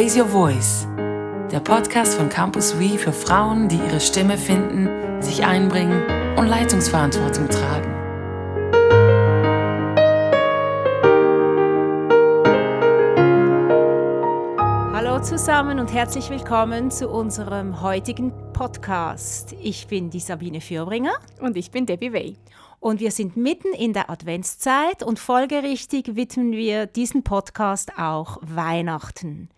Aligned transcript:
Raise 0.00 0.16
Your 0.16 0.28
Voice, 0.28 0.86
der 1.50 1.58
Podcast 1.58 2.14
von 2.14 2.28
Campus 2.28 2.78
We 2.78 2.96
für 2.96 3.12
Frauen, 3.12 3.68
die 3.68 3.78
ihre 3.78 3.98
Stimme 3.98 4.38
finden, 4.38 5.20
sich 5.20 5.44
einbringen 5.44 6.04
und 6.36 6.46
Leitungsverantwortung 6.46 7.48
tragen. 7.48 7.92
Hallo 14.94 15.20
zusammen 15.20 15.80
und 15.80 15.92
herzlich 15.92 16.30
willkommen 16.30 16.92
zu 16.92 17.08
unserem 17.08 17.82
heutigen 17.82 18.32
Podcast. 18.52 19.52
Ich 19.60 19.88
bin 19.88 20.10
die 20.10 20.20
Sabine 20.20 20.60
Fürbringer. 20.60 21.14
Und 21.40 21.56
ich 21.56 21.72
bin 21.72 21.86
Debbie 21.86 22.12
Way. 22.12 22.36
Und 22.80 23.00
wir 23.00 23.10
sind 23.10 23.36
mitten 23.36 23.72
in 23.74 23.92
der 23.92 24.08
Adventszeit 24.08 25.02
und 25.02 25.18
folgerichtig 25.18 26.14
widmen 26.14 26.52
wir 26.52 26.86
diesen 26.86 27.24
Podcast 27.24 27.98
auch 27.98 28.38
Weihnachten. 28.40 29.48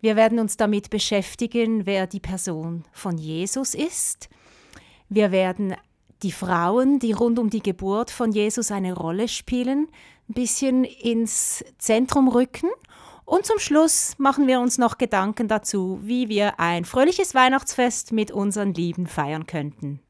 Wir 0.00 0.16
werden 0.16 0.40
uns 0.40 0.56
damit 0.56 0.90
beschäftigen, 0.90 1.86
wer 1.86 2.06
die 2.08 2.20
Person 2.20 2.84
von 2.92 3.16
Jesus 3.16 3.74
ist. 3.74 4.28
Wir 5.08 5.30
werden 5.30 5.76
die 6.22 6.32
Frauen, 6.32 6.98
die 6.98 7.12
rund 7.12 7.38
um 7.38 7.48
die 7.48 7.62
Geburt 7.62 8.10
von 8.10 8.32
Jesus 8.32 8.72
eine 8.72 8.94
Rolle 8.94 9.28
spielen, 9.28 9.88
ein 10.28 10.34
bisschen 10.34 10.84
ins 10.84 11.64
Zentrum 11.78 12.28
rücken. 12.28 12.70
Und 13.24 13.46
zum 13.46 13.58
Schluss 13.58 14.14
machen 14.18 14.46
wir 14.46 14.60
uns 14.60 14.78
noch 14.78 14.98
Gedanken 14.98 15.48
dazu, 15.48 16.00
wie 16.02 16.28
wir 16.28 16.58
ein 16.58 16.84
fröhliches 16.84 17.34
Weihnachtsfest 17.34 18.12
mit 18.12 18.32
unseren 18.32 18.74
Lieben 18.74 19.06
feiern 19.06 19.46
könnten. 19.46 20.00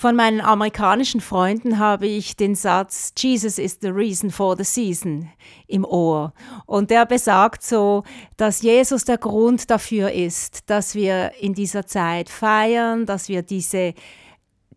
Von 0.00 0.16
meinen 0.16 0.40
amerikanischen 0.40 1.20
Freunden 1.20 1.78
habe 1.78 2.06
ich 2.06 2.34
den 2.34 2.54
Satz 2.54 3.12
Jesus 3.18 3.58
is 3.58 3.80
the 3.82 3.90
reason 3.90 4.30
for 4.30 4.56
the 4.56 4.64
season 4.64 5.28
im 5.66 5.84
Ohr. 5.84 6.32
Und 6.64 6.88
der 6.88 7.04
besagt 7.04 7.62
so, 7.62 8.04
dass 8.38 8.62
Jesus 8.62 9.04
der 9.04 9.18
Grund 9.18 9.70
dafür 9.70 10.10
ist, 10.10 10.70
dass 10.70 10.94
wir 10.94 11.32
in 11.38 11.52
dieser 11.52 11.86
Zeit 11.86 12.30
feiern, 12.30 13.04
dass 13.04 13.28
wir 13.28 13.42
diese, 13.42 13.92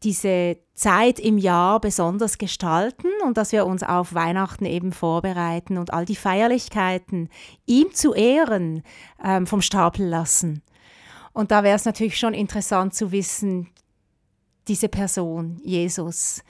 diese 0.03 0.57
Zeit 0.73 1.21
im 1.21 1.37
Jahr 1.37 1.79
besonders 1.79 2.37
gestalten 2.37 3.07
und 3.25 3.37
dass 3.37 3.53
wir 3.53 3.65
uns 3.65 3.81
auf 3.81 4.13
Weihnachten 4.13 4.65
eben 4.65 4.91
vorbereiten 4.91 5.77
und 5.77 5.93
all 5.93 6.03
die 6.03 6.17
Feierlichkeiten 6.17 7.29
ihm 7.65 7.93
zu 7.93 8.13
Ehren 8.13 8.83
ähm, 9.23 9.47
vom 9.47 9.61
Stapel 9.61 10.05
lassen. 10.05 10.63
Und 11.31 11.51
da 11.51 11.63
wäre 11.63 11.77
es 11.77 11.85
natürlich 11.85 12.19
schon 12.19 12.33
interessant 12.33 12.93
zu 12.93 13.13
wissen, 13.13 13.72
diese 14.67 14.89
Person, 14.89 15.59
Jesus. 15.63 16.43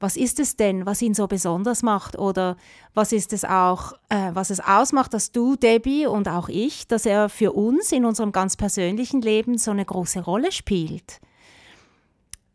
Was 0.00 0.16
ist 0.16 0.38
es 0.38 0.54
denn, 0.56 0.86
was 0.86 1.02
ihn 1.02 1.14
so 1.14 1.26
besonders 1.26 1.82
macht? 1.82 2.16
Oder 2.16 2.56
was 2.94 3.12
ist 3.12 3.32
es 3.32 3.44
auch, 3.44 3.94
äh, 4.08 4.30
was 4.32 4.50
es 4.50 4.60
ausmacht, 4.60 5.12
dass 5.12 5.32
du, 5.32 5.56
Debbie 5.56 6.06
und 6.06 6.28
auch 6.28 6.48
ich, 6.48 6.86
dass 6.86 7.04
er 7.04 7.28
für 7.28 7.52
uns 7.52 7.90
in 7.90 8.04
unserem 8.04 8.30
ganz 8.30 8.56
persönlichen 8.56 9.20
Leben 9.20 9.58
so 9.58 9.72
eine 9.72 9.84
große 9.84 10.20
Rolle 10.20 10.52
spielt? 10.52 11.20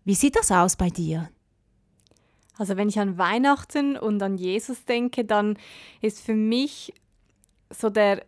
Wie 0.06 0.16
sieht 0.16 0.38
das 0.38 0.52
aus 0.52 0.78
bei 0.78 0.90
dir? 0.90 1.30
Also 2.58 2.78
wenn 2.78 2.88
ich 2.88 3.00
an 3.00 3.18
Weihnachten 3.18 3.98
und 3.98 4.22
an 4.22 4.38
Jesus 4.38 4.86
denke, 4.86 5.26
dann 5.26 5.58
ist 6.02 6.22
für 6.22 6.36
mich 6.36 6.94
so 7.70 7.90
der 7.90 8.26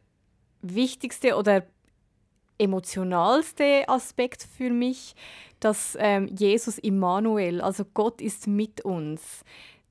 wichtigste 0.61 1.35
oder 1.35 1.65
emotionalste 2.57 3.87
Aspekt 3.87 4.47
für 4.57 4.69
mich, 4.69 5.15
dass 5.59 5.97
ähm, 5.99 6.27
Jesus 6.27 6.77
Immanuel, 6.77 7.61
also 7.61 7.85
Gott 7.93 8.21
ist 8.21 8.47
mit 8.47 8.81
uns. 8.81 9.43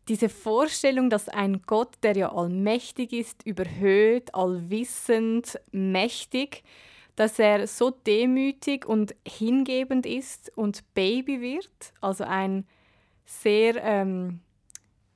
Diese 0.08 0.28
Vorstellung, 0.28 1.08
dass 1.08 1.28
ein 1.28 1.62
Gott, 1.66 1.94
der 2.02 2.16
ja 2.16 2.32
allmächtig 2.32 3.12
ist, 3.12 3.46
überhöht, 3.46 4.34
allwissend, 4.34 5.58
mächtig, 5.72 6.62
dass 7.16 7.38
er 7.38 7.66
so 7.66 7.90
demütig 7.90 8.86
und 8.86 9.14
hingebend 9.26 10.04
ist 10.04 10.52
und 10.56 10.82
Baby 10.94 11.40
wird, 11.40 11.92
also 12.00 12.24
ein 12.24 12.66
sehr, 13.24 13.82
ähm, 13.82 14.40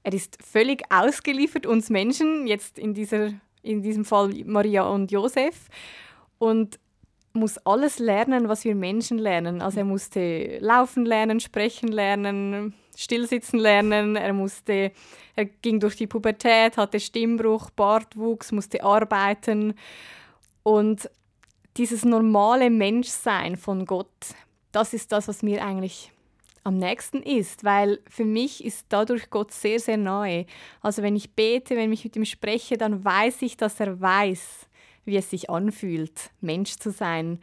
er 0.03 0.15
ist 0.15 0.39
völlig 0.43 0.83
ausgeliefert 0.91 1.67
uns 1.67 1.91
Menschen, 1.91 2.47
jetzt 2.47 2.79
in, 2.79 2.95
dieser, 2.95 3.33
in 3.63 3.83
diesem 3.83 4.05
Fall 4.05 4.33
Maria 4.47 4.85
und 4.85 5.11
Josef. 5.11 5.69
Und 6.39 6.79
muss 7.39 7.59
alles 7.59 7.99
lernen, 7.99 8.49
was 8.49 8.65
wir 8.65 8.75
Menschen 8.75 9.19
lernen. 9.19 9.63
Also 9.63 9.79
er 9.79 9.85
musste 9.85 10.59
laufen 10.59 11.05
lernen, 11.05 11.41
sprechen 11.41 11.89
lernen, 11.89 12.75
stillsitzen 12.97 13.59
lernen, 13.59 14.17
er 14.17 14.33
musste, 14.33 14.93
er 15.37 15.45
ging 15.45 15.81
durch 15.81 15.97
die 15.97 16.07
Pubertät, 16.07 16.77
hatte 16.77 17.01
Stimmbruch, 17.01 17.71
Bartwuchs, 17.71 18.53
musste 18.53 18.83
arbeiten. 18.83 19.75
Und 20.63 21.09
dieses 21.77 22.05
normale 22.05 22.71
Menschsein 22.71 23.57
von 23.57 23.87
Gott, 23.87 24.11
das 24.73 24.93
ist 24.93 25.13
das, 25.13 25.29
was 25.29 25.43
mir 25.43 25.65
eigentlich 25.65 26.13
am 26.65 26.77
nächsten 26.77 27.23
ist, 27.23 27.65
weil 27.65 28.01
für 28.09 28.25
mich 28.25 28.65
ist 28.65 28.87
dadurch 28.91 29.31
Gott 29.31 29.53
sehr, 29.53 29.81
sehr 29.81 29.97
nahe. 29.97 30.45
Also 30.83 31.03
wenn 31.03 31.17
ich 31.17 31.31
bete, 31.31 31.77
wenn 31.77 31.93
ich 31.93 32.05
mit 32.05 32.17
ihm 32.17 32.25
spreche, 32.25 32.77
dann 32.77 33.05
weiß 33.05 33.43
ich, 33.43 33.57
dass 33.57 33.81
er 33.81 34.01
weiß, 34.01 34.68
wie 35.09 35.17
es 35.17 35.31
sich 35.31 35.51
anfühlt, 35.51 36.31
Mensch 36.41 36.77
zu 36.77 36.91
sein. 36.91 37.41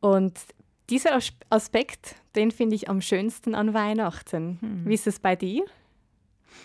Und 0.00 0.38
dieser 0.90 1.18
Aspekt, 1.50 2.16
den 2.34 2.50
finde 2.50 2.74
ich 2.74 2.88
am 2.88 3.00
schönsten 3.00 3.54
an 3.54 3.72
Weihnachten. 3.72 4.58
Hm. 4.60 4.82
Wie 4.86 4.94
ist 4.94 5.06
es 5.06 5.20
bei 5.20 5.36
dir? 5.36 5.64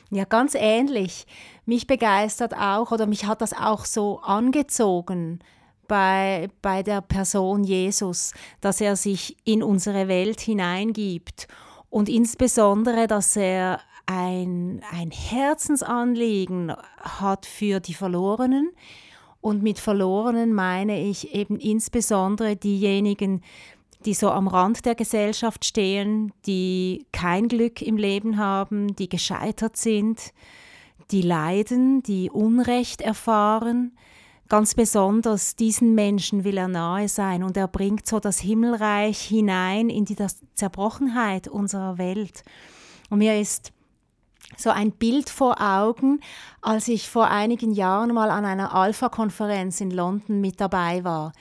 Ja, 0.10 0.24
ganz 0.26 0.56
ähnlich. 0.56 1.26
Mich 1.66 1.88
begeistert 1.88 2.56
auch 2.56 2.92
oder 2.92 3.06
mich 3.06 3.26
hat 3.26 3.42
das 3.42 3.54
auch 3.54 3.86
so 3.86 4.20
angezogen 4.22 5.40
bei, 5.88 6.50
bei 6.62 6.84
der 6.84 7.02
Person 7.02 7.64
Jesus, 7.64 8.34
dass 8.62 8.82
er 8.82 8.96
sich 8.96 9.38
in 9.44 9.62
unsere 9.62 10.08
Welt 10.08 10.40
hineingibt 10.40 11.48
und 11.90 12.10
insbesondere, 12.10 13.08
dass 13.08 13.36
er 13.36 13.82
ein, 14.06 14.82
ein 14.92 15.12
Herzensanliegen 15.12 16.74
hat 16.98 17.46
für 17.46 17.80
die 17.80 17.94
Verlorenen, 17.94 18.72
und 19.42 19.64
mit 19.64 19.80
Verlorenen 19.80 20.54
meine 20.54 21.02
ich 21.02 21.34
eben 21.34 21.58
insbesondere 21.58 22.56
diejenigen, 22.56 23.42
die 24.06 24.14
so 24.14 24.30
am 24.30 24.48
Rand 24.48 24.86
der 24.86 24.96
Gesellschaft 24.96 25.66
stehen, 25.66 26.32
die 26.46 27.06
kein 27.12 27.48
Glück 27.48 27.82
im 27.82 27.98
Leben 27.98 28.38
haben, 28.38 28.96
die 28.96 29.10
gescheitert 29.10 29.78
sind, 29.78 30.34
die 31.12 31.22
leiden, 31.22 32.04
die 32.04 32.30
Unrecht 32.30 33.02
erfahren. 33.02 33.98
Ganz 34.48 34.74
besonders 34.74 35.56
diesen 35.56 35.96
Menschen 35.96 36.44
will 36.44 36.58
er 36.58 36.68
nahe 36.68 37.08
sein 37.08 37.44
und 37.44 37.56
er 37.58 37.68
bringt 37.68 38.08
so 38.08 38.20
das 38.20 38.40
Himmelreich 38.40 39.20
hinein 39.20 39.90
in 39.90 40.06
die 40.06 40.16
Zerbrochenheit 40.54 41.48
unserer 41.48 41.98
Welt. 41.98 42.44
Und 43.10 43.20
mir 43.20 43.40
ist 43.40 43.72
so 44.59 44.70
ein 44.70 44.92
Bild 44.92 45.30
vor 45.30 45.62
Augen, 45.62 46.20
als 46.62 46.88
ich 46.88 47.09
vor 47.09 47.30
einigen 47.30 47.72
Jahren 47.72 48.14
mal 48.14 48.30
an 48.30 48.46
einer 48.46 48.74
Alpha-Konferenz 48.74 49.80
in 49.81 49.92
London 49.92 50.42
mit 50.42 50.59
dabei 50.59 51.03
war. 51.03 51.31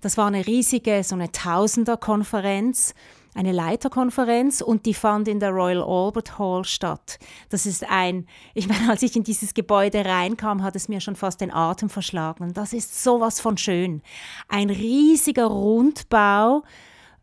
Das 0.00 0.16
war 0.16 0.28
eine 0.28 0.46
riesige, 0.46 1.02
so 1.02 1.16
eine 1.16 1.32
Tausender-Konferenz, 1.32 2.94
eine 3.34 3.52
Leiterkonferenz 3.52 4.60
und 4.60 4.86
die 4.86 4.94
fand 4.94 5.28
in 5.28 5.40
der 5.40 5.50
Royal 5.50 5.82
Albert 5.82 6.38
Hall 6.38 6.64
statt. 6.64 7.18
Das 7.50 7.66
ist 7.66 7.88
ein, 7.88 8.26
ich 8.54 8.68
meine, 8.68 8.90
als 8.90 9.02
ich 9.02 9.16
in 9.16 9.24
dieses 9.24 9.54
Gebäude 9.54 10.04
reinkam, 10.04 10.62
hat 10.62 10.76
es 10.76 10.88
mir 10.88 11.00
schon 11.00 11.16
fast 11.16 11.40
den 11.40 11.52
Atem 11.52 11.88
verschlagen. 11.88 12.52
das 12.52 12.72
ist 12.72 13.02
sowas 13.02 13.40
von 13.40 13.56
schön. 13.56 14.02
Ein 14.48 14.70
riesiger 14.70 15.46
Rundbau, 15.46 16.62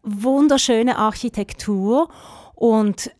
wunderschöne 0.03 0.97
Architektur 0.97 2.09
und 2.55 3.11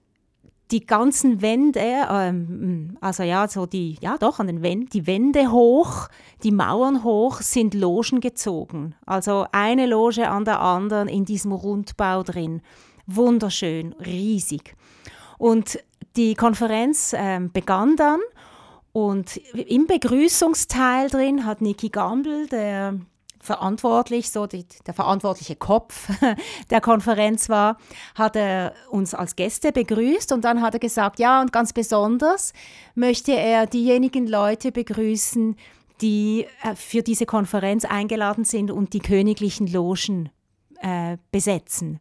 die 0.72 0.86
ganzen 0.86 1.42
Wände, 1.42 1.80
ähm, 2.10 2.98
also 3.00 3.24
ja, 3.24 3.48
so 3.48 3.66
die, 3.66 3.98
ja 4.02 4.18
doch, 4.18 4.40
an 4.40 4.48
den 4.48 4.64
Wänden, 4.64 4.90
die 4.90 5.06
Wände 5.06 5.52
hoch, 5.52 6.08
die 6.44 6.52
Mauern 6.52 7.04
hoch 7.04 7.42
sind 7.42 7.74
Logen 7.74 8.20
gezogen. 8.20 8.96
Also 9.06 9.46
eine 9.52 9.86
Loge 9.86 10.28
an 10.28 10.46
der 10.46 10.62
anderen 10.62 11.08
in 11.08 11.26
diesem 11.26 11.52
Rundbau 11.52 12.24
drin. 12.24 12.62
Wunderschön, 13.06 13.94
riesig. 13.94 14.76
Und 15.38 15.80
die 16.16 16.34
Konferenz 16.34 17.14
ähm, 17.16 17.52
begann 17.52 17.96
dann 17.96 18.20
und 18.92 19.38
im 19.54 19.86
Begrüßungsteil 19.88 21.10
drin 21.10 21.46
hat 21.46 21.62
Niki 21.62 21.90
Gamble, 21.90 22.48
der 22.48 22.98
verantwortlich, 23.46 24.30
so 24.30 24.48
die, 24.48 24.66
der 24.86 24.94
verantwortliche 24.94 25.56
Kopf 25.56 26.10
der 26.70 26.82
Konferenz 26.82 27.48
war, 27.50 27.78
hat 28.16 28.36
er 28.36 28.74
uns 28.90 29.14
als 29.14 29.36
Gäste 29.36 29.72
begrüßt 29.72 30.32
und 30.32 30.44
dann 30.44 30.62
hat 30.62 30.74
er 30.74 30.80
gesagt, 30.80 31.20
ja, 31.20 31.42
und 31.42 31.54
ganz 31.54 31.72
besonders 31.72 32.54
möchte 32.96 33.32
er 33.32 33.66
diejenigen 33.68 34.28
Leute 34.28 34.72
begrüßen, 34.72 35.56
die 36.02 36.46
äh, 36.64 36.76
für 36.76 37.02
diese 37.02 37.26
Konferenz 37.26 37.86
eingeladen 37.86 38.44
sind 38.44 38.72
und 38.72 38.94
die 38.94 39.00
königlichen 39.00 39.68
Logen 39.68 40.30
äh, 40.82 41.18
besetzen. 41.32 42.00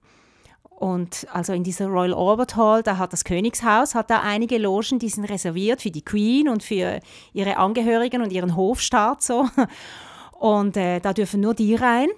Und 0.76 1.26
also 1.32 1.52
in 1.52 1.62
dieser 1.62 1.86
Royal 1.86 2.12
Albert 2.12 2.56
Hall, 2.56 2.82
da 2.82 2.98
hat 2.98 3.12
das 3.12 3.24
Königshaus, 3.24 3.94
hat 3.94 4.10
da 4.10 4.20
einige 4.20 4.58
Logen, 4.58 4.98
die 4.98 5.08
sind 5.08 5.24
reserviert 5.24 5.80
für 5.80 5.90
die 5.90 6.04
Queen 6.04 6.48
und 6.48 6.62
für 6.62 7.00
ihre 7.32 7.56
Angehörigen 7.56 8.22
und 8.22 8.32
ihren 8.32 8.56
Hofstaat 8.56 9.22
so. 9.22 9.48
Und 10.44 10.76
äh, 10.76 11.00
da 11.00 11.14
dürfen 11.14 11.40
nur 11.40 11.54
die 11.54 11.74
rein. 11.74 12.10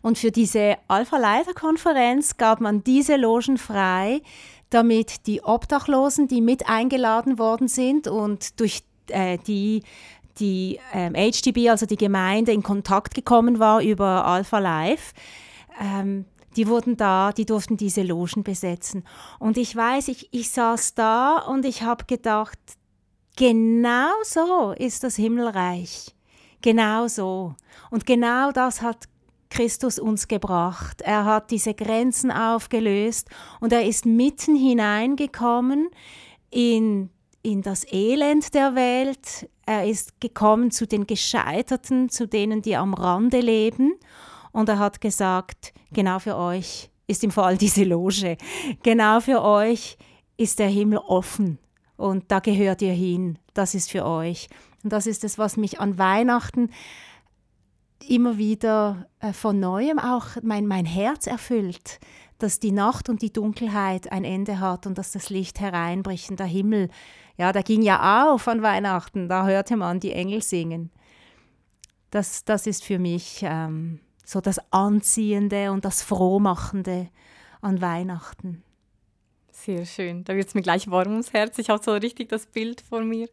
Und 0.00 0.16
für 0.16 0.30
diese 0.30 0.76
Alpha-Leiter-Konferenz 0.86 2.36
gab 2.36 2.60
man 2.60 2.84
diese 2.84 3.16
Logen 3.16 3.58
frei, 3.58 4.22
damit 4.70 5.26
die 5.26 5.42
Obdachlosen, 5.42 6.28
die 6.28 6.40
mit 6.40 6.68
eingeladen 6.68 7.40
worden 7.40 7.66
sind 7.66 8.06
und 8.06 8.60
durch 8.60 8.84
äh, 9.08 9.38
die 9.38 9.82
die 10.38 10.78
ähm, 10.94 11.14
HDB, 11.14 11.68
also 11.68 11.84
die 11.84 11.96
Gemeinde, 11.96 12.52
in 12.52 12.62
Kontakt 12.62 13.12
gekommen 13.12 13.58
war 13.58 13.82
über 13.82 14.24
Alpha 14.24 14.60
Life, 14.60 15.12
ähm, 15.80 16.26
die 16.54 16.68
wurden 16.68 16.96
da, 16.96 17.32
die 17.32 17.44
durften 17.44 17.76
diese 17.76 18.02
Logen 18.02 18.44
besetzen. 18.44 19.02
Und 19.40 19.56
ich 19.56 19.74
weiß, 19.74 20.06
ich, 20.08 20.28
ich 20.30 20.50
saß 20.50 20.94
da 20.94 21.38
und 21.38 21.64
ich 21.64 21.82
habe 21.82 22.04
gedacht, 22.04 22.58
genau 23.36 24.12
so 24.22 24.74
ist 24.78 25.02
das 25.02 25.16
Himmelreich. 25.16 26.14
Genau 26.62 27.08
so. 27.08 27.54
Und 27.90 28.06
genau 28.06 28.52
das 28.52 28.82
hat 28.82 29.08
Christus 29.50 29.98
uns 29.98 30.28
gebracht. 30.28 31.02
Er 31.02 31.24
hat 31.24 31.50
diese 31.50 31.74
Grenzen 31.74 32.30
aufgelöst 32.30 33.28
und 33.60 33.72
er 33.72 33.84
ist 33.84 34.06
mitten 34.06 34.56
hineingekommen 34.56 35.90
in, 36.50 37.10
in 37.42 37.60
das 37.62 37.84
Elend 37.92 38.54
der 38.54 38.74
Welt. 38.74 39.48
Er 39.66 39.86
ist 39.86 40.20
gekommen 40.20 40.70
zu 40.70 40.86
den 40.86 41.06
Gescheiterten, 41.06 42.08
zu 42.08 42.26
denen, 42.26 42.62
die 42.62 42.76
am 42.76 42.94
Rande 42.94 43.40
leben. 43.40 43.94
Und 44.52 44.68
er 44.68 44.78
hat 44.78 45.00
gesagt, 45.00 45.74
genau 45.92 46.18
für 46.18 46.36
euch 46.36 46.90
ist 47.06 47.22
im 47.22 47.30
Fall 47.30 47.58
diese 47.58 47.84
Loge. 47.84 48.38
Genau 48.82 49.20
für 49.20 49.42
euch 49.42 49.98
ist 50.38 50.58
der 50.58 50.68
Himmel 50.68 50.98
offen 50.98 51.58
und 51.96 52.24
da 52.32 52.40
gehört 52.40 52.82
ihr 52.82 52.92
hin. 52.92 53.38
Das 53.54 53.74
ist 53.74 53.90
für 53.90 54.04
euch. 54.04 54.48
Und 54.82 54.92
das 54.92 55.06
ist 55.06 55.24
es, 55.24 55.38
was 55.38 55.56
mich 55.56 55.80
an 55.80 55.98
Weihnachten 55.98 56.70
immer 58.08 58.38
wieder 58.38 59.06
äh, 59.20 59.32
von 59.32 59.60
neuem 59.60 59.98
auch 59.98 60.28
mein, 60.42 60.66
mein 60.66 60.84
Herz 60.84 61.26
erfüllt, 61.26 62.00
dass 62.38 62.58
die 62.58 62.72
Nacht 62.72 63.08
und 63.08 63.22
die 63.22 63.32
Dunkelheit 63.32 64.10
ein 64.10 64.24
Ende 64.24 64.58
hat 64.58 64.86
und 64.86 64.98
dass 64.98 65.12
das 65.12 65.30
Licht 65.30 65.60
hereinbricht 65.60 66.30
und 66.30 66.40
der 66.40 66.46
Himmel, 66.46 66.88
ja, 67.36 67.52
der 67.52 67.62
ging 67.62 67.82
ja 67.82 68.32
auf 68.32 68.48
an 68.48 68.62
Weihnachten, 68.62 69.28
da 69.28 69.46
hörte 69.46 69.76
man 69.76 70.00
die 70.00 70.12
Engel 70.12 70.42
singen. 70.42 70.90
Das, 72.10 72.44
das 72.44 72.66
ist 72.66 72.84
für 72.84 72.98
mich 72.98 73.40
ähm, 73.42 74.00
so 74.24 74.40
das 74.40 74.60
Anziehende 74.72 75.70
und 75.70 75.84
das 75.84 76.02
Frohmachende 76.02 77.08
an 77.60 77.80
Weihnachten. 77.80 78.62
Sehr 79.50 79.86
schön. 79.86 80.24
Da 80.24 80.34
wird 80.34 80.48
es 80.48 80.54
mir 80.54 80.62
gleich 80.62 80.90
warm 80.90 81.12
ums 81.12 81.32
Herz. 81.32 81.58
Ich 81.58 81.70
habe 81.70 81.82
so 81.82 81.92
richtig 81.92 82.28
das 82.28 82.46
Bild 82.46 82.80
vor 82.80 83.02
mir. 83.02 83.28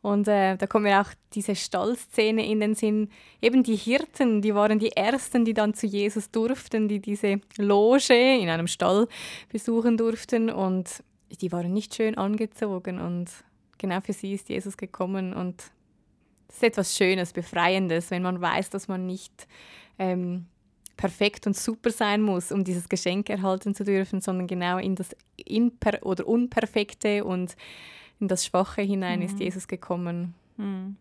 Und 0.00 0.28
äh, 0.28 0.56
da 0.56 0.66
kommt 0.66 0.84
mir 0.84 1.00
auch 1.00 1.10
diese 1.34 1.56
Stallszene 1.56 2.46
in 2.46 2.60
den 2.60 2.74
Sinn. 2.74 3.10
Eben 3.42 3.62
die 3.62 3.76
Hirten, 3.76 4.42
die 4.42 4.54
waren 4.54 4.78
die 4.78 4.92
Ersten, 4.92 5.44
die 5.44 5.54
dann 5.54 5.74
zu 5.74 5.86
Jesus 5.86 6.30
durften, 6.30 6.88
die 6.88 7.00
diese 7.00 7.40
Loge 7.56 8.14
in 8.14 8.48
einem 8.48 8.68
Stall 8.68 9.08
besuchen 9.50 9.96
durften. 9.96 10.50
Und 10.50 11.02
die 11.40 11.50
waren 11.50 11.72
nicht 11.72 11.94
schön 11.94 12.16
angezogen. 12.16 13.00
Und 13.00 13.30
genau 13.76 14.00
für 14.00 14.12
sie 14.12 14.34
ist 14.34 14.48
Jesus 14.48 14.76
gekommen. 14.76 15.34
Und 15.34 15.64
das 16.46 16.56
ist 16.56 16.62
etwas 16.62 16.96
Schönes, 16.96 17.32
Befreiendes, 17.32 18.10
wenn 18.10 18.22
man 18.22 18.40
weiß, 18.40 18.70
dass 18.70 18.86
man 18.86 19.04
nicht 19.04 19.48
ähm, 19.98 20.46
perfekt 20.96 21.46
und 21.46 21.56
super 21.56 21.90
sein 21.90 22.22
muss, 22.22 22.52
um 22.52 22.64
dieses 22.64 22.88
Geschenk 22.88 23.30
erhalten 23.30 23.74
zu 23.74 23.84
dürfen, 23.84 24.20
sondern 24.20 24.46
genau 24.46 24.78
in 24.78 24.94
das 24.94 25.16
Imper 25.36 25.98
oder 26.02 26.26
Unperfekte 26.26 27.24
und 27.24 27.56
in 28.20 28.28
das 28.28 28.44
Schwache 28.44 28.82
hinein 28.82 29.20
mhm. 29.20 29.26
ist 29.26 29.40
Jesus 29.40 29.68
gekommen. 29.68 30.34
Mhm. 30.56 30.96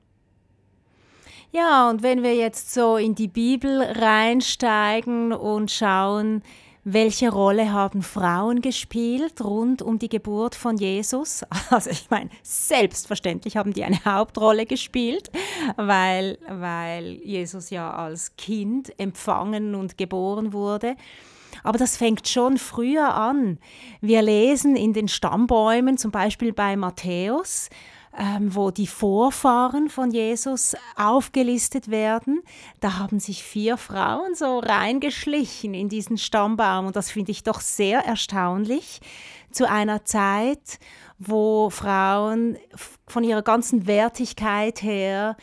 Ja, 1.51 1.89
und 1.89 2.03
wenn 2.03 2.23
wir 2.23 2.35
jetzt 2.35 2.73
so 2.73 2.97
in 2.97 3.15
die 3.15 3.29
Bibel 3.29 3.81
reinsteigen 3.81 5.31
und 5.31 5.71
schauen, 5.71 6.43
welche 6.89 7.29
Rolle 7.29 7.73
haben 7.73 8.01
Frauen 8.01 8.61
gespielt 8.61 9.43
rund 9.43 9.81
um 9.81 9.99
die 9.99 10.07
Geburt 10.07 10.55
von 10.55 10.77
Jesus? 10.77 11.45
Also 11.69 11.89
ich 11.89 12.09
meine, 12.09 12.29
selbstverständlich 12.43 13.57
haben 13.57 13.73
die 13.73 13.83
eine 13.83 14.03
Hauptrolle 14.05 14.65
gespielt, 14.65 15.29
weil, 15.75 16.37
weil 16.47 17.19
Jesus 17.23 17.71
ja 17.71 17.93
als 17.93 18.37
Kind 18.37 18.97
empfangen 18.97 19.75
und 19.75 19.97
geboren 19.97 20.53
wurde. 20.53 20.95
Aber 21.63 21.77
das 21.77 21.97
fängt 21.97 22.27
schon 22.27 22.57
früher 22.57 23.13
an. 23.13 23.59
Wir 24.01 24.21
lesen 24.21 24.75
in 24.75 24.93
den 24.93 25.07
Stammbäumen, 25.07 25.97
zum 25.97 26.11
Beispiel 26.11 26.53
bei 26.53 26.75
Matthäus, 26.75 27.69
ähm, 28.17 28.55
wo 28.55 28.71
die 28.71 28.87
Vorfahren 28.87 29.89
von 29.89 30.11
Jesus 30.11 30.75
aufgelistet 30.95 31.89
werden. 31.89 32.41
Da 32.79 32.97
haben 32.97 33.19
sich 33.19 33.43
vier 33.43 33.77
Frauen 33.77 34.33
so 34.33 34.59
reingeschlichen 34.59 35.73
in 35.73 35.87
diesen 35.87 36.17
Stammbaum 36.17 36.87
und 36.87 36.95
das 36.95 37.11
finde 37.11 37.31
ich 37.31 37.43
doch 37.43 37.61
sehr 37.61 37.99
erstaunlich 37.99 39.01
zu 39.51 39.69
einer 39.69 40.03
Zeit, 40.03 40.79
wo 41.19 41.69
Frauen 41.69 42.57
von 43.07 43.23
ihrer 43.23 43.41
ganzen 43.41 43.87
Wertigkeit 43.87 44.81
her 44.81 45.37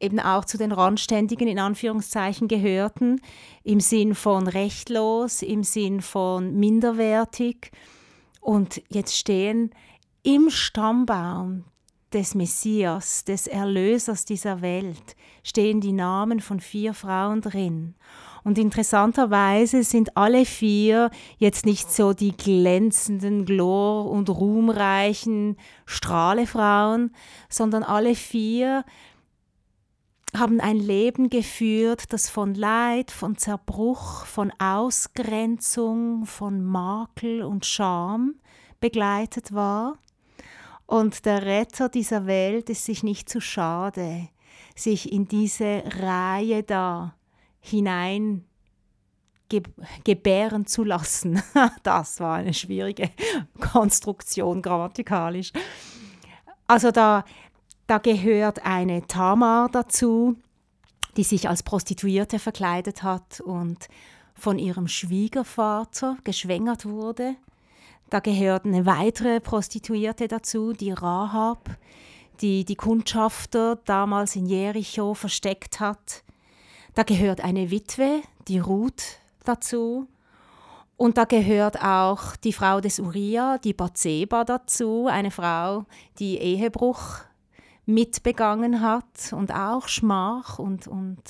eben 0.00 0.20
auch 0.20 0.44
zu 0.44 0.58
den 0.58 0.72
Randständigen 0.72 1.48
in 1.48 1.58
Anführungszeichen 1.58 2.48
gehörten, 2.48 3.20
im 3.64 3.80
Sinn 3.80 4.14
von 4.14 4.46
rechtlos, 4.46 5.42
im 5.42 5.64
Sinn 5.64 6.00
von 6.00 6.54
minderwertig. 6.54 7.72
Und 8.40 8.82
jetzt 8.88 9.16
stehen 9.16 9.70
im 10.22 10.50
Stammbaum 10.50 11.64
des 12.12 12.34
Messias, 12.34 13.24
des 13.24 13.46
Erlösers 13.46 14.24
dieser 14.24 14.62
Welt, 14.62 15.16
stehen 15.42 15.80
die 15.80 15.92
Namen 15.92 16.40
von 16.40 16.60
vier 16.60 16.94
Frauen 16.94 17.40
drin. 17.40 17.94
Und 18.44 18.56
interessanterweise 18.56 19.82
sind 19.82 20.16
alle 20.16 20.46
vier 20.46 21.10
jetzt 21.36 21.66
nicht 21.66 21.90
so 21.92 22.14
die 22.14 22.34
glänzenden, 22.34 23.44
glor- 23.44 24.08
und 24.10 24.30
ruhmreichen 24.30 25.56
Strahlefrauen, 25.84 27.12
sondern 27.50 27.82
alle 27.82 28.14
vier 28.14 28.84
haben 30.36 30.60
ein 30.60 30.76
Leben 30.76 31.30
geführt, 31.30 32.12
das 32.12 32.28
von 32.28 32.54
Leid, 32.54 33.10
von 33.10 33.36
Zerbruch, 33.36 34.26
von 34.26 34.52
Ausgrenzung, 34.58 36.26
von 36.26 36.64
Makel 36.64 37.42
und 37.42 37.64
Scham 37.66 38.34
begleitet 38.80 39.52
war. 39.52 39.98
Und 40.86 41.24
der 41.24 41.44
Retter 41.44 41.88
dieser 41.88 42.26
Welt 42.26 42.70
ist 42.70 42.84
sich 42.84 43.02
nicht 43.02 43.28
zu 43.28 43.40
schade, 43.40 44.28
sich 44.74 45.12
in 45.12 45.28
diese 45.28 45.82
Reihe 46.00 46.62
da 46.62 47.14
hinein 47.60 48.44
gebären 50.04 50.66
zu 50.66 50.84
lassen. 50.84 51.42
Das 51.82 52.20
war 52.20 52.36
eine 52.36 52.54
schwierige 52.54 53.10
Konstruktion 53.60 54.62
grammatikalisch. 54.62 55.52
Also 56.66 56.90
da 56.90 57.24
da 57.88 57.96
gehört 57.98 58.64
eine 58.64 59.06
Tamar 59.06 59.70
dazu, 59.70 60.36
die 61.16 61.24
sich 61.24 61.48
als 61.48 61.62
Prostituierte 61.62 62.38
verkleidet 62.38 63.02
hat 63.02 63.40
und 63.40 63.88
von 64.34 64.58
ihrem 64.58 64.86
Schwiegervater 64.86 66.18
geschwängert 66.22 66.84
wurde. 66.84 67.34
Da 68.10 68.20
gehört 68.20 68.66
eine 68.66 68.84
weitere 68.86 69.40
Prostituierte 69.40 70.28
dazu, 70.28 70.74
die 70.74 70.92
Rahab, 70.92 71.70
die 72.40 72.64
die 72.66 72.76
Kundschafter 72.76 73.76
damals 73.86 74.36
in 74.36 74.46
Jericho 74.46 75.14
versteckt 75.14 75.80
hat. 75.80 76.22
Da 76.94 77.04
gehört 77.04 77.40
eine 77.40 77.70
Witwe, 77.70 78.20
die 78.48 78.58
Ruth, 78.58 79.18
dazu. 79.44 80.06
Und 80.98 81.16
da 81.16 81.24
gehört 81.24 81.82
auch 81.82 82.36
die 82.36 82.52
Frau 82.52 82.80
des 82.80 82.98
Uriah, 82.98 83.56
die 83.58 83.72
Bathseba, 83.72 84.44
dazu, 84.44 85.06
eine 85.06 85.30
Frau, 85.30 85.86
die 86.18 86.36
Ehebruch 86.38 87.20
mitbegangen 87.88 88.82
hat 88.82 89.32
und 89.32 89.52
auch 89.52 89.88
Schmach 89.88 90.58
und, 90.58 90.86
und 90.86 91.22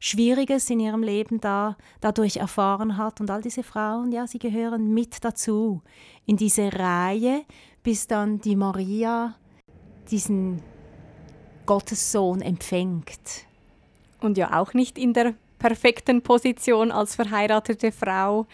Schwieriges 0.00 0.70
in 0.70 0.80
ihrem 0.80 1.02
Leben 1.02 1.40
da, 1.40 1.76
dadurch 2.00 2.38
erfahren 2.38 2.96
hat. 2.96 3.20
Und 3.20 3.30
all 3.30 3.42
diese 3.42 3.62
Frauen, 3.62 4.10
ja, 4.10 4.26
sie 4.26 4.38
gehören 4.38 4.94
mit 4.94 5.22
dazu 5.24 5.82
in 6.24 6.36
diese 6.38 6.72
Reihe, 6.72 7.42
bis 7.82 8.06
dann 8.06 8.40
die 8.40 8.56
Maria 8.56 9.34
diesen 10.10 10.62
Gottessohn 11.66 12.40
empfängt. 12.40 13.44
Und 14.20 14.38
ja 14.38 14.58
auch 14.58 14.72
nicht 14.72 14.98
in 14.98 15.12
der 15.12 15.34
perfekten 15.58 16.22
Position 16.22 16.92
als 16.92 17.14
verheiratete 17.14 17.92
Frau, 17.92 18.46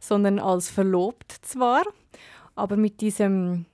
sondern 0.00 0.38
als 0.38 0.68
verlobt 0.68 1.32
zwar, 1.32 1.82
aber 2.54 2.76
mit 2.76 3.00
diesem 3.00 3.64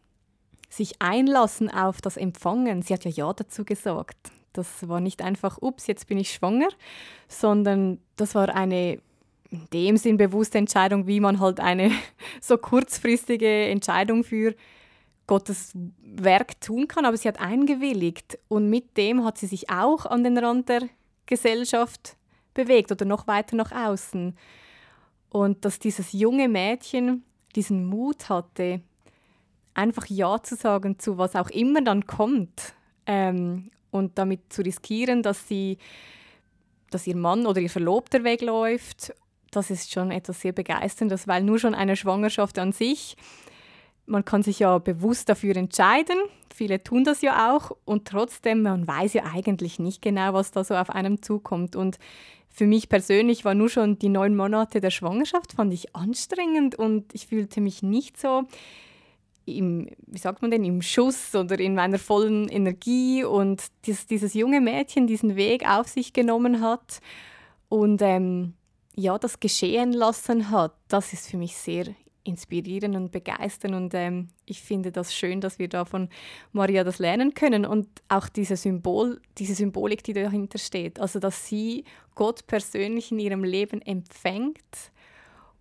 sich 0.71 1.03
einlassen 1.03 1.69
auf 1.69 2.01
das 2.01 2.17
Empfangen. 2.17 2.81
Sie 2.81 2.95
hat 2.95 3.05
ja 3.05 3.11
Ja 3.11 3.33
dazu 3.33 3.65
gesagt. 3.65 4.17
Das 4.53 4.89
war 4.89 5.01
nicht 5.01 5.23
einfach, 5.23 5.59
ups, 5.61 5.87
jetzt 5.87 6.07
bin 6.07 6.19
ich 6.19 6.33
schwanger, 6.33 6.69
sondern 7.29 7.99
das 8.17 8.35
war 8.35 8.49
eine 8.55 9.01
in 9.51 9.67
dem 9.73 9.97
Sinn 9.97 10.17
bewusste 10.17 10.59
Entscheidung, 10.59 11.07
wie 11.07 11.21
man 11.21 11.41
halt 11.41 11.61
eine 11.61 11.91
so 12.41 12.57
kurzfristige 12.57 13.67
Entscheidung 13.67 14.23
für 14.25 14.55
Gottes 15.27 15.73
Werk 16.03 16.61
tun 16.61 16.87
kann. 16.89 17.05
Aber 17.05 17.17
sie 17.17 17.29
hat 17.29 17.41
eingewilligt 17.41 18.39
und 18.49 18.71
mit 18.71 18.97
dem 18.97 19.25
hat 19.25 19.39
sie 19.39 19.47
sich 19.47 19.69
auch 19.71 20.07
an 20.07 20.25
den 20.25 20.39
Rand 20.39 20.69
der 20.69 20.83
Gesellschaft 21.27 22.17
bewegt 22.55 22.93
oder 22.93 23.05
noch 23.05 23.27
weiter 23.27 23.57
nach 23.57 23.73
außen. 23.73 24.37
Und 25.31 25.65
dass 25.65 25.79
dieses 25.79 26.13
junge 26.13 26.49
Mädchen 26.49 27.25
diesen 27.55 27.87
Mut 27.87 28.29
hatte, 28.29 28.81
einfach 29.75 30.07
Ja 30.07 30.43
zu 30.43 30.57
sagen 30.57 30.99
zu 30.99 31.19
was 31.19 31.37
auch 31.37 31.51
immer 31.51 31.83
dann 31.83 32.07
kommt. 32.07 32.75
Ähm, 33.07 33.71
und 33.91 34.19
damit 34.19 34.53
zu 34.53 34.63
riskieren, 34.63 35.23
dass 35.23 35.49
sie, 35.49 35.79
dass 36.91 37.07
ihr 37.07 37.17
Mann 37.17 37.47
oder 37.47 37.61
ihr 37.61 37.71
Verlobter 37.71 38.23
wegläuft, 38.25 39.13
das 39.51 39.71
ist 39.71 39.91
schon 39.91 40.13
etwas 40.13 40.41
sehr 40.41 40.53
begeisterndes, 40.53 41.27
weil 41.27 41.43
nur 41.43 41.59
schon 41.59 41.75
eine 41.75 41.97
Schwangerschaft 41.97 42.59
an 42.59 42.73
sich, 42.73 43.17
man 44.07 44.25
kann 44.25 44.43
sich 44.43 44.61
ja 44.61 44.79
bewusst 44.79 45.29
dafür 45.29 45.57
entscheiden, 45.57 46.19
viele 46.55 46.83
tun 46.83 47.05
das 47.05 47.23
ja 47.23 47.55
auch. 47.55 47.77
Und 47.85 48.09
trotzdem, 48.09 48.63
man 48.63 48.87
weiß 48.87 49.15
ja 49.15 49.25
eigentlich 49.33 49.79
nicht 49.79 50.03
genau, 50.03 50.35
was 50.35 50.51
da 50.51 50.65
so 50.65 50.75
auf 50.75 50.91
einem 50.91 51.23
zukommt. 51.23 51.77
Und 51.77 51.99
für 52.49 52.67
mich 52.67 52.89
persönlich 52.89 53.45
war 53.45 53.55
nur 53.55 53.69
schon 53.69 53.99
die 53.99 54.09
neun 54.09 54.37
Monate 54.37 54.81
der 54.81 54.91
Schwangerschaft, 54.91 55.53
fand 55.53 55.73
ich 55.73 55.95
anstrengend 55.95 56.75
und 56.75 57.15
ich 57.15 57.29
fühlte 57.29 57.61
mich 57.61 57.83
nicht 57.83 58.21
so 58.21 58.45
im, 59.45 59.89
wie 60.07 60.19
sagt 60.19 60.43
man 60.43 60.51
denn, 60.51 60.65
im 60.65 60.83
Schuss 60.83 61.35
oder 61.35 61.59
in 61.59 61.75
meiner 61.75 61.99
vollen 61.99 62.49
Energie 62.49 63.25
und 63.25 63.65
dieses, 63.87 64.07
dieses 64.07 64.35
junge 64.35 64.61
Mädchen 64.61 65.07
diesen 65.07 65.37
Weg 65.37 65.69
auf 65.69 65.89
sich 65.89 66.13
genommen 66.13 66.61
hat 66.61 67.01
und 67.69 68.03
ähm, 68.03 68.55
ja, 68.95 69.19
das 69.19 69.41
geschehen 69.41 69.93
lassen 69.93 70.51
hat, 70.51 70.75
das 70.89 71.13
ist 71.13 71.31
für 71.31 71.37
mich 71.37 71.57
sehr 71.57 71.87
inspirieren 72.25 72.97
und 72.97 73.13
begeistern. 73.13 73.75
Und 73.75 73.95
ähm, 73.95 74.29
ich 74.47 74.61
finde 74.61 74.93
das 74.93 75.15
schön, 75.15 75.41
dass 75.41 75.59
wir 75.59 75.69
da 75.69 75.85
von 75.85 76.09
Maria 76.53 76.85
das 76.85 76.99
lernen 76.99 77.35
können 77.35 77.65
und 77.65 77.89
auch 78.09 78.29
diese, 78.29 78.57
Symbol, 78.57 79.21
diese 79.39 79.55
Symbolik, 79.55 80.03
die 80.05 80.13
dahinter 80.13 80.59
steht. 80.59 81.01
Also, 81.01 81.19
dass 81.19 81.47
sie 81.47 81.85
Gott 82.15 82.47
persönlich 82.47 83.13
in 83.13 83.19
ihrem 83.19 83.45
Leben 83.45 83.81
empfängt 83.83 84.93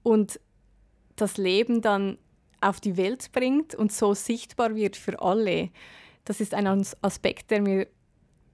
und 0.03 0.39
das 1.15 1.37
Leben 1.37 1.81
dann 1.81 2.17
auf 2.61 2.79
die 2.79 2.97
Welt 2.97 3.31
bringt 3.31 3.75
und 3.75 3.91
so 3.91 4.13
sichtbar 4.13 4.75
wird 4.75 4.95
für 4.95 5.21
alle. 5.21 5.69
Das 6.25 6.41
ist 6.41 6.53
ein 6.53 6.67
Aspekt, 7.01 7.51
der 7.51 7.61
mir 7.61 7.87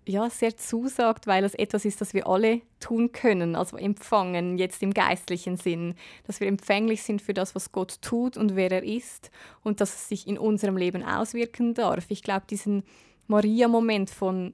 ja, 0.07 0.29
sehr 0.29 0.55
zusagt, 0.55 1.27
weil 1.27 1.43
es 1.43 1.55
etwas 1.55 1.85
ist, 1.85 1.99
das 1.99 2.13
wir 2.13 2.27
alle 2.27 2.61
tun 2.79 3.11
können, 3.11 3.55
also 3.55 3.77
empfangen, 3.77 4.57
jetzt 4.57 4.83
im 4.83 4.93
geistlichen 4.93 5.57
Sinn, 5.57 5.95
dass 6.25 6.39
wir 6.39 6.47
empfänglich 6.47 7.01
sind 7.01 7.21
für 7.21 7.33
das, 7.33 7.55
was 7.55 7.71
Gott 7.71 8.01
tut 8.01 8.37
und 8.37 8.55
wer 8.55 8.71
er 8.71 8.83
ist 8.83 9.31
und 9.63 9.81
dass 9.81 9.95
es 9.95 10.07
sich 10.07 10.27
in 10.27 10.37
unserem 10.37 10.77
Leben 10.77 11.03
auswirken 11.03 11.73
darf. 11.73 12.05
Ich 12.09 12.21
glaube, 12.21 12.45
diesen 12.47 12.83
Maria-Moment 13.27 14.09
von, 14.11 14.53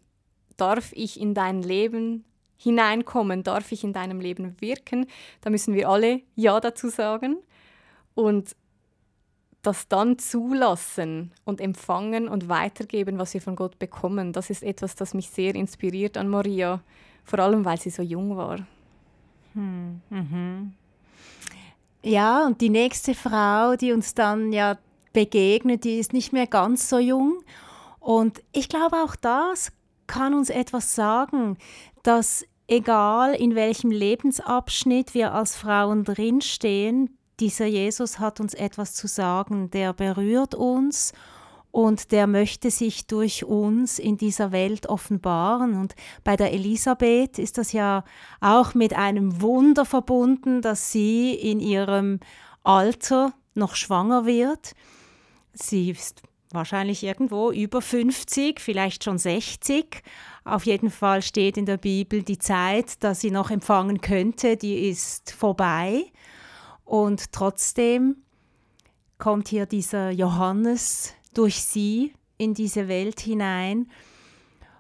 darf 0.56 0.94
ich 0.94 1.20
in 1.20 1.34
dein 1.34 1.62
Leben 1.62 2.24
hineinkommen, 2.58 3.44
darf 3.44 3.72
ich 3.72 3.84
in 3.84 3.92
deinem 3.92 4.22
Leben 4.22 4.56
wirken, 4.62 5.08
da 5.42 5.50
müssen 5.50 5.74
wir 5.74 5.90
alle 5.90 6.22
Ja 6.36 6.60
dazu 6.60 6.90
sagen. 6.90 7.38
Und 8.14 8.56
das 9.62 9.88
dann 9.88 10.18
zulassen 10.18 11.32
und 11.46 11.62
empfangen 11.62 12.28
und 12.28 12.50
weitergeben, 12.50 13.20
was 13.20 13.34
wir 13.34 13.42
von 13.42 13.56
Gott 13.56 13.78
bekommen, 13.80 14.34
das 14.34 14.50
ist 14.50 14.64
etwas, 14.64 14.96
das 14.96 15.14
mich 15.14 15.30
sehr 15.30 15.56
inspiriert 15.56 16.18
an 16.18 16.30
Maria, 16.30 16.82
vor 17.24 17.40
allem 17.40 17.64
weil 17.64 17.80
sie 17.80 17.92
so 17.92 18.02
jung 18.02 18.36
war. 18.38 18.60
Hm, 19.54 20.02
mhm. 20.10 20.74
Ja, 22.04 22.48
und 22.48 22.62
die 22.62 22.70
nächste 22.70 23.14
Frau, 23.14 23.76
die 23.76 23.92
uns 23.92 24.16
dann 24.16 24.52
ja 24.52 24.78
begegnet, 25.14 25.84
die 25.84 26.00
ist 26.00 26.14
nicht 26.14 26.34
mehr 26.34 26.48
ganz 26.48 26.90
so 26.90 26.98
jung. 26.98 27.44
Und 28.00 28.42
ich 28.52 28.70
glaube, 28.70 28.98
auch 29.04 29.16
das 29.16 29.72
kann 30.08 30.34
uns 30.34 30.50
etwas 30.50 30.96
sagen, 30.96 31.58
dass 32.02 32.46
egal 32.68 33.36
in 33.36 33.54
welchem 33.54 33.92
Lebensabschnitt 33.92 35.14
wir 35.14 35.34
als 35.34 35.56
Frauen 35.56 36.04
drinstehen, 36.04 37.18
dieser 37.42 37.66
Jesus 37.66 38.20
hat 38.20 38.40
uns 38.40 38.54
etwas 38.54 38.94
zu 38.94 39.08
sagen, 39.08 39.72
der 39.72 39.94
berührt 39.94 40.54
uns 40.56 41.12
und 41.72 42.12
der 42.12 42.28
möchte 42.28 42.70
sich 42.70 43.08
durch 43.08 43.44
uns 43.44 43.98
in 43.98 44.16
dieser 44.18 44.52
Welt 44.52 44.88
offenbaren. 44.88 45.74
Und 45.74 45.96
bei 46.24 46.36
der 46.36 46.54
Elisabeth 46.54 47.40
ist 47.40 47.58
das 47.58 47.72
ja 47.72 48.04
auch 48.42 48.76
mit 48.76 48.94
einem 48.94 49.42
Wunder 49.42 49.86
verbunden, 49.86 50.62
dass 50.62 50.92
sie 50.92 51.34
in 51.34 51.60
ihrem 51.60 52.20
Alter 52.64 53.34
noch 53.56 53.76
schwanger 53.76 54.26
wird. 54.26 54.74
Sie 55.54 55.90
ist 55.90 56.22
wahrscheinlich 56.52 57.04
irgendwo 57.04 57.52
über 57.52 57.82
50, 57.82 58.60
vielleicht 58.60 59.04
schon 59.04 59.18
60. 59.18 60.04
Auf 60.44 60.66
jeden 60.66 60.92
Fall 60.92 61.22
steht 61.22 61.58
in 61.58 61.66
der 61.66 61.78
Bibel 61.78 62.22
die 62.22 62.38
Zeit, 62.38 63.04
dass 63.04 63.22
sie 63.22 63.32
noch 63.32 63.50
empfangen 63.50 64.02
könnte, 64.02 64.58
die 64.58 64.90
ist 64.90 65.32
vorbei. 65.32 66.06
Und 66.92 67.32
trotzdem 67.32 68.18
kommt 69.18 69.48
hier 69.48 69.66
dieser 69.66 70.10
Johannes 70.10 71.14
durch 71.34 71.62
sie 71.64 72.12
in 72.38 72.54
diese 72.54 72.90
Welt 72.90 73.22
hinein. 73.22 73.90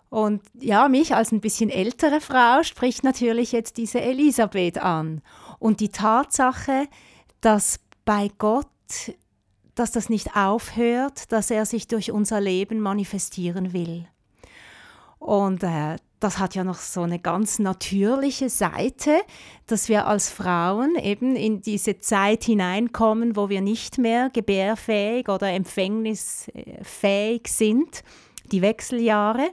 Und 0.09 0.41
ja, 0.59 0.89
mich 0.89 1.15
als 1.15 1.31
ein 1.31 1.39
bisschen 1.39 1.69
ältere 1.69 2.19
Frau 2.19 2.63
spricht 2.63 3.05
natürlich 3.05 3.53
jetzt 3.53 3.77
diese 3.77 4.01
Elisabeth 4.01 4.77
an. 4.77 5.21
Und 5.57 5.79
die 5.79 5.87
Tatsache, 5.87 6.89
dass 7.39 7.79
bei 8.03 8.29
Gott, 8.39 8.67
dass 9.75 9.91
das 9.91 10.09
nicht 10.09 10.35
aufhört, 10.35 11.31
dass 11.31 11.49
er 11.49 11.65
sich 11.65 11.87
durch 11.87 12.11
unser 12.11 12.41
Leben 12.41 12.81
manifestieren 12.81 13.71
will. 13.71 14.05
Und 15.17 15.63
äh, 15.63 15.95
das 16.21 16.37
hat 16.37 16.55
ja 16.55 16.63
noch 16.63 16.77
so 16.77 17.01
eine 17.01 17.19
ganz 17.19 17.59
natürliche 17.59 18.49
Seite, 18.49 19.21
dass 19.65 19.89
wir 19.89 20.07
als 20.07 20.29
Frauen 20.29 20.95
eben 20.95 21.35
in 21.35 21.61
diese 21.61 21.97
Zeit 21.97 22.43
hineinkommen, 22.43 23.35
wo 23.35 23.49
wir 23.49 23.59
nicht 23.61 23.97
mehr 23.97 24.29
gebärfähig 24.29 25.27
oder 25.29 25.49
empfängnisfähig 25.49 27.47
sind, 27.47 28.03
die 28.51 28.61
Wechseljahre. 28.61 29.49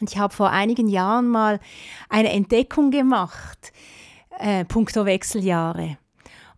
Und 0.00 0.10
ich 0.10 0.18
habe 0.18 0.34
vor 0.34 0.50
einigen 0.50 0.88
Jahren 0.88 1.28
mal 1.28 1.60
eine 2.08 2.32
Entdeckung 2.32 2.90
gemacht, 2.90 3.72
äh, 4.38 4.64
puncto 4.64 5.04
Wechseljahre. 5.04 5.98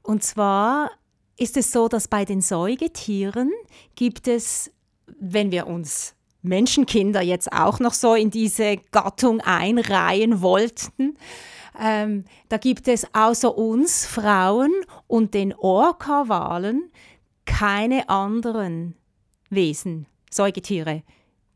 Und 0.03 0.23
zwar 0.23 0.93
ist 1.37 1.57
es 1.57 1.73
so, 1.73 1.89
dass 1.89 2.07
bei 2.07 2.25
den 2.25 2.41
Säugetieren 2.41 3.51
gibt 3.97 4.29
es, 4.29 4.71
wenn 5.19 5.51
wir 5.51 5.67
uns 5.67 6.15
Menschenkinder 6.43 7.21
jetzt 7.21 7.53
auch 7.53 7.81
noch 7.81 7.95
so 7.95 8.15
in 8.15 8.31
diese 8.31 8.77
Gattung 8.91 9.41
einreihen 9.41 10.41
wollten. 10.41 11.17
Ähm, 11.81 12.25
da 12.49 12.57
gibt 12.57 12.89
es 12.89 13.07
außer 13.15 13.57
uns 13.57 14.07
Frauen 14.07 14.73
und 15.07 15.35
den 15.35 15.55
Orca-Walen 15.55 16.91
keine 17.45 18.09
anderen 18.09 18.95
Wesen, 19.49 20.07
Säugetiere, 20.31 21.03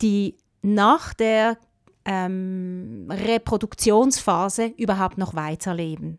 die 0.00 0.36
nach 0.62 1.12
der 1.12 1.58
ähm, 2.04 3.08
Reproduktionsphase 3.10 4.72
überhaupt 4.76 5.18
noch 5.18 5.34
weiterleben. 5.34 6.16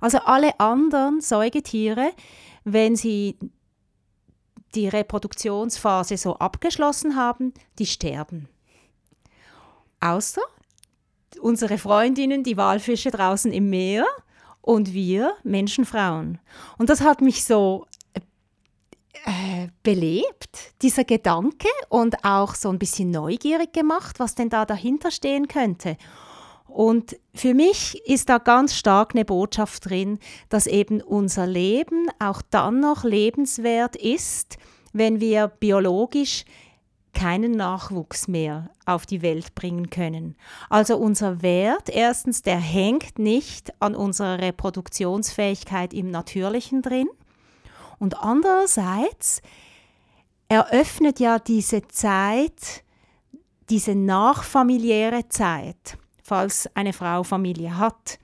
Also 0.00 0.18
alle 0.18 0.58
anderen 0.60 1.20
Säugetiere, 1.20 2.12
wenn 2.64 2.96
sie 2.96 3.36
die 4.74 4.88
Reproduktionsphase 4.88 6.16
so 6.16 6.36
abgeschlossen 6.36 7.16
haben, 7.16 7.54
die 7.78 7.86
sterben. 7.86 8.48
Außer 10.00 10.42
unsere 11.40 11.78
Freundinnen, 11.78 12.42
die 12.42 12.56
Walfische 12.56 13.10
draußen 13.10 13.52
im 13.52 13.70
Meer 13.70 14.06
und 14.60 14.92
wir 14.92 15.34
Menschenfrauen. 15.42 16.38
Und 16.78 16.90
das 16.90 17.00
hat 17.00 17.20
mich 17.20 17.44
so 17.44 17.86
äh, 19.24 19.68
belebt, 19.82 20.74
dieser 20.82 21.04
Gedanke, 21.04 21.68
und 21.88 22.24
auch 22.24 22.54
so 22.54 22.70
ein 22.70 22.78
bisschen 22.78 23.10
neugierig 23.10 23.72
gemacht, 23.72 24.18
was 24.20 24.34
denn 24.34 24.50
da 24.50 24.64
dahinter 24.64 25.10
stehen 25.10 25.48
könnte. 25.48 25.96
Und 26.74 27.16
für 27.32 27.54
mich 27.54 28.04
ist 28.04 28.28
da 28.28 28.38
ganz 28.38 28.74
stark 28.74 29.14
eine 29.14 29.24
Botschaft 29.24 29.88
drin, 29.88 30.18
dass 30.48 30.66
eben 30.66 31.00
unser 31.00 31.46
Leben 31.46 32.08
auch 32.18 32.42
dann 32.50 32.80
noch 32.80 33.04
lebenswert 33.04 33.94
ist, 33.94 34.58
wenn 34.92 35.20
wir 35.20 35.46
biologisch 35.46 36.44
keinen 37.12 37.52
Nachwuchs 37.52 38.26
mehr 38.26 38.70
auf 38.86 39.06
die 39.06 39.22
Welt 39.22 39.54
bringen 39.54 39.88
können. 39.88 40.34
Also 40.68 40.96
unser 40.96 41.42
Wert, 41.42 41.90
erstens, 41.90 42.42
der 42.42 42.58
hängt 42.58 43.20
nicht 43.20 43.72
an 43.80 43.94
unserer 43.94 44.40
Reproduktionsfähigkeit 44.40 45.94
im 45.94 46.10
Natürlichen 46.10 46.82
drin. 46.82 47.06
Und 48.00 48.18
andererseits 48.18 49.42
eröffnet 50.48 51.20
ja 51.20 51.38
diese 51.38 51.86
Zeit, 51.86 52.82
diese 53.70 53.94
nachfamiliäre 53.94 55.28
Zeit, 55.28 55.98
falls 56.24 56.68
eine 56.74 56.92
Frau 56.92 57.22
Familie 57.22 57.78
hat. 57.78 58.18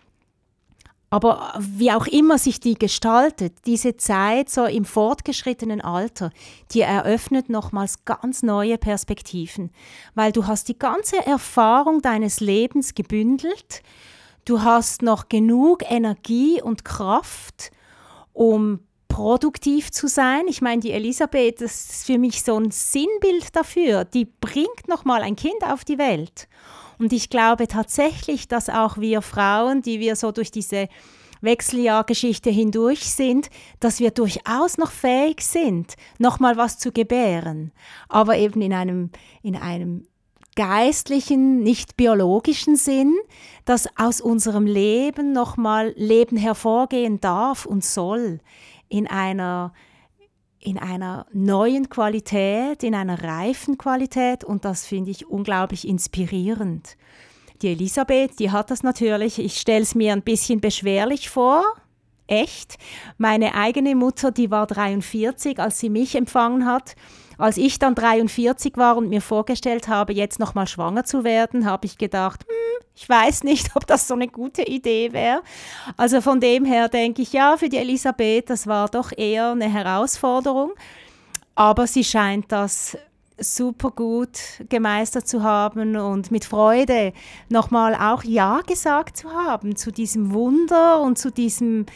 Aber 1.13 1.55
wie 1.59 1.93
auch 1.93 2.07
immer 2.07 2.39
sich 2.39 2.59
die 2.59 2.75
gestaltet, 2.75 3.55
diese 3.67 3.97
Zeit 3.97 4.51
so 4.51 4.65
im 4.65 4.85
fortgeschrittenen 4.85 5.81
Alter, 5.81 6.33
die 6.73 6.81
eröffnet 6.81 7.49
nochmals 7.49 8.05
ganz 8.05 8.43
neue 8.43 8.79
Perspektiven, 8.79 9.71
weil 10.15 10.33
du 10.33 10.47
hast 10.47 10.69
die 10.69 10.79
ganze 10.79 11.25
Erfahrung 11.25 12.01
deines 12.01 12.41
Lebens 12.41 12.95
gebündelt 12.95 13.83
du 14.45 14.63
hast 14.63 15.03
noch 15.03 15.29
genug 15.29 15.83
Energie 15.89 16.61
und 16.61 16.85
Kraft, 16.85 17.71
um 18.33 18.81
produktiv 19.09 19.91
zu 19.91 20.07
sein. 20.09 20.47
Ich 20.49 20.61
meine, 20.61 20.81
die 20.81 20.93
Elisabeth, 20.93 21.61
das 21.61 21.91
ist 21.91 22.07
für 22.07 22.19
mich 22.19 22.43
so 22.43 22.57
ein 22.57 22.71
Sinnbild 22.71 23.55
dafür. 23.55 24.05
Die 24.05 24.25
bringt 24.25 24.89
noch 24.89 25.05
mal 25.05 25.23
ein 25.23 25.37
Kind 25.37 25.63
auf 25.65 25.85
die 25.85 25.99
Welt. 25.99 26.49
Und 27.01 27.15
ich 27.15 27.31
glaube 27.31 27.67
tatsächlich, 27.67 28.47
dass 28.47 28.69
auch 28.69 28.99
wir 28.99 29.23
Frauen, 29.23 29.81
die 29.81 30.01
wir 30.01 30.17
so 30.17 30.33
durch 30.33 30.51
diese 30.51 30.87
Wechseljahrgeschichte 31.41 32.51
hindurch 32.51 33.11
sind, 33.11 33.49
dass 33.81 34.01
wir 34.01 34.11
durchaus 34.11 34.77
noch 34.77 34.91
fähig 34.91 35.41
sind, 35.41 35.95
nochmal 36.19 36.59
was 36.59 36.79
zu 36.79 36.93
gebären, 36.93 37.73
aber 38.11 38.37
eben 38.37 38.61
in 38.61 38.75
einem, 38.75 39.11
in 39.43 39.57
einem 39.57 40.07
geistlichen, 40.57 41.61
nicht 41.63 41.97
biologischen 41.97 42.77
Sinn, 42.77 43.17
dass 43.65 43.89
aus 43.97 44.21
unserem 44.21 44.67
Leben 44.67 45.33
nochmal 45.33 45.95
Leben 45.97 46.37
hervorgehen 46.37 47.19
darf 47.19 47.65
und 47.65 47.83
soll 47.83 48.41
in 48.91 49.07
einer 49.07 49.73
in 50.61 50.79
einer 50.79 51.27
neuen 51.33 51.89
Qualität, 51.89 52.83
in 52.83 52.95
einer 52.95 53.23
reifen 53.23 53.79
Qualität 53.79 54.45
und 54.45 54.65
das 54.65 54.87
finde 54.87 55.11
ich 55.11 55.27
unglaublich 55.27 55.89
inspirierend. 55.89 56.97
Die 57.63 57.69
Elisabeth, 57.69 58.39
die 58.39 58.51
hat 58.51 58.71
das 58.71 58.83
natürlich, 58.83 59.39
ich 59.39 59.59
stelle 59.59 59.83
es 59.83 59.95
mir 59.95 60.13
ein 60.13 60.23
bisschen 60.23 60.61
beschwerlich 60.61 61.31
vor, 61.31 61.65
echt. 62.27 62.79
Meine 63.19 63.55
eigene 63.55 63.95
Mutter, 63.95 64.31
die 64.31 64.51
war 64.51 64.67
43, 64.67 65.59
als 65.59 65.79
sie 65.79 65.91
mich 65.91 66.15
empfangen 66.15 66.65
hat. 66.65 66.95
Als 67.41 67.57
ich 67.57 67.79
dann 67.79 67.95
43 67.95 68.77
war 68.77 68.99
und 68.99 69.09
mir 69.09 69.23
vorgestellt 69.23 69.89
habe, 69.89 70.13
jetzt 70.13 70.39
nochmal 70.39 70.67
schwanger 70.67 71.05
zu 71.05 71.25
werden, 71.25 71.65
habe 71.65 71.87
ich 71.87 71.97
gedacht, 71.97 72.45
hm, 72.47 72.87
ich 72.95 73.09
weiß 73.09 73.45
nicht, 73.45 73.71
ob 73.75 73.87
das 73.87 74.07
so 74.07 74.15
eine 74.15 74.29
gute 74.29 74.63
Idee 74.63 75.13
wäre. 75.13 75.41
Also 75.97 76.21
von 76.21 76.41
dem 76.41 76.67
her 76.67 76.89
denke 76.89 77.23
ich, 77.23 77.33
ja, 77.33 77.57
für 77.57 77.71
die 77.71 77.79
Elisabeth, 77.79 78.51
das 78.51 78.67
war 78.67 78.89
doch 78.89 79.11
eher 79.17 79.53
eine 79.53 79.73
Herausforderung. 79.73 80.73
Aber 81.55 81.87
sie 81.87 82.05
scheint 82.05 82.53
das 82.53 82.99
super 83.39 83.91
gut 83.91 84.39
gemeistert 84.69 85.27
zu 85.27 85.43
haben 85.43 85.97
und 85.97 86.31
mit 86.31 86.45
Freude 86.45 87.15
nochmal 87.49 87.95
auch 87.95 88.23
Ja 88.23 88.61
gesagt 88.67 89.17
zu 89.17 89.31
haben 89.31 89.77
zu 89.77 89.91
diesem 89.91 90.35
Wunder 90.35 91.01
und 91.01 91.17
zu 91.17 91.31
diesem, 91.31 91.87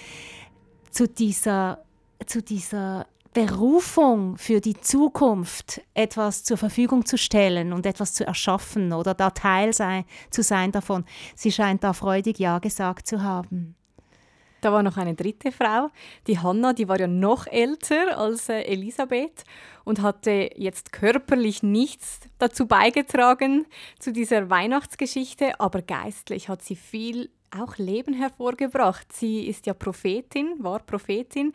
zu 0.91 1.07
dieser, 1.07 1.85
zu 2.25 2.43
dieser 2.43 3.07
Berufung 3.35 4.39
für 4.39 4.61
die 4.61 4.81
Zukunft 4.81 5.81
etwas 5.93 6.45
zur 6.45 6.57
Verfügung 6.57 7.05
zu 7.05 7.19
stellen 7.19 7.73
und 7.73 7.85
etwas 7.85 8.15
zu 8.15 8.25
erschaffen 8.25 8.93
oder 8.93 9.13
da 9.13 9.31
Teil 9.31 9.73
sei, 9.73 10.05
zu 10.31 10.45
sein 10.45 10.71
davon. 10.71 11.05
Sie 11.35 11.51
scheint 11.51 11.83
da 11.83 11.95
freudig 11.95 12.39
Ja 12.39 12.61
gesagt 12.61 13.09
zu 13.09 13.25
haben. 13.25 13.75
Da 14.61 14.73
war 14.73 14.85
noch 14.85 14.97
eine 14.97 15.15
dritte 15.15 15.51
Frau, 15.51 15.89
die 16.29 16.39
Hanna, 16.39 16.73
die 16.73 16.89
war 16.89 16.99
ja 16.99 17.09
noch 17.09 17.49
älter 17.49 18.17
als 18.17 18.49
äh, 18.49 18.63
Elisabeth 18.63 19.45
und 19.85 20.01
hatte 20.01 20.51
jetzt 20.55 20.93
körperlich 20.93 21.65
nichts 21.65 22.21
dazu 22.39 22.67
beigetragen 22.67 23.67
zu 23.99 24.13
dieser 24.13 24.49
Weihnachtsgeschichte, 24.49 25.59
aber 25.59 25.83
geistlich 25.83 26.49
hat 26.49 26.63
sie 26.63 26.77
viel 26.77 27.31
auch 27.59 27.77
Leben 27.79 28.15
hervorgebracht. 28.15 29.13
Sie 29.13 29.47
ist 29.47 29.67
ja 29.67 29.75
Prophetin, 29.75 30.57
war 30.59 30.81
Prophetin, 30.81 31.53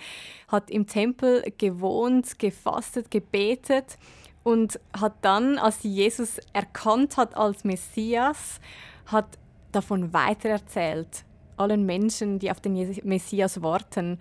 hat 0.47 0.69
im 0.69 0.87
Tempel 0.87 1.43
gewohnt, 1.57 2.39
gefastet, 2.39 3.11
gebetet 3.11 3.97
und 4.43 4.79
hat 4.99 5.13
dann, 5.21 5.57
als 5.57 5.81
sie 5.81 5.89
Jesus 5.89 6.37
erkannt 6.53 7.17
hat 7.17 7.35
als 7.35 7.63
Messias, 7.63 8.59
hat 9.05 9.37
davon 9.71 10.13
weitererzählt 10.13 11.25
allen 11.59 11.85
Menschen, 11.85 12.39
die 12.39 12.49
auf 12.49 12.61
den 12.61 12.73
Messias 13.03 13.61
warten. 13.61 14.17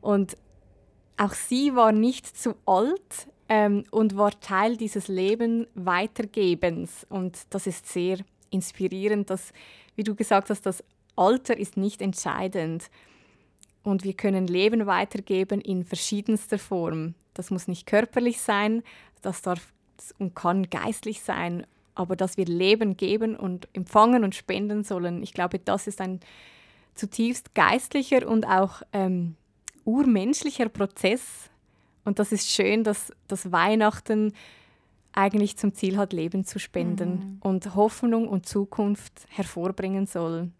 Und 0.00 0.36
auch 1.16 1.32
sie 1.32 1.74
war 1.74 1.92
nicht 1.92 2.26
zu 2.36 2.54
alt 2.66 3.28
ähm, 3.48 3.84
und 3.90 4.16
war 4.16 4.38
Teil 4.40 4.76
dieses 4.76 5.08
Leben 5.08 5.66
Weitergebens. 5.74 7.06
Und 7.08 7.38
das 7.50 7.66
ist 7.66 7.86
sehr 7.86 8.18
inspirierend, 8.50 9.30
dass, 9.30 9.52
wie 9.94 10.02
du 10.02 10.14
gesagt 10.14 10.50
hast, 10.50 10.66
das 10.66 10.82
Alter 11.16 11.56
ist 11.56 11.76
nicht 11.76 12.02
entscheidend. 12.02 12.90
Und 13.82 14.04
wir 14.04 14.14
können 14.14 14.46
Leben 14.46 14.86
weitergeben 14.86 15.60
in 15.60 15.84
verschiedenster 15.84 16.58
Form. 16.58 17.14
Das 17.34 17.50
muss 17.50 17.68
nicht 17.68 17.86
körperlich 17.86 18.40
sein, 18.40 18.82
das 19.22 19.42
darf 19.42 19.72
und 20.18 20.34
kann 20.34 20.68
geistlich 20.70 21.22
sein, 21.22 21.66
aber 21.94 22.16
dass 22.16 22.36
wir 22.36 22.46
Leben 22.46 22.96
geben 22.96 23.36
und 23.36 23.68
empfangen 23.74 24.24
und 24.24 24.34
spenden 24.34 24.84
sollen, 24.84 25.22
ich 25.22 25.34
glaube, 25.34 25.58
das 25.58 25.86
ist 25.86 26.00
ein 26.00 26.20
zutiefst 26.94 27.54
geistlicher 27.54 28.26
und 28.28 28.46
auch 28.46 28.82
ähm, 28.92 29.36
urmenschlicher 29.84 30.68
Prozess. 30.68 31.50
Und 32.04 32.18
das 32.18 32.32
ist 32.32 32.50
schön, 32.50 32.84
dass 32.84 33.12
das 33.28 33.52
Weihnachten 33.52 34.32
eigentlich 35.12 35.56
zum 35.56 35.74
Ziel 35.74 35.96
hat, 35.96 36.12
Leben 36.12 36.44
zu 36.44 36.58
spenden 36.58 37.10
mhm. 37.10 37.38
und 37.40 37.74
Hoffnung 37.74 38.28
und 38.28 38.46
Zukunft 38.46 39.26
hervorbringen 39.28 40.06
soll. 40.06 40.50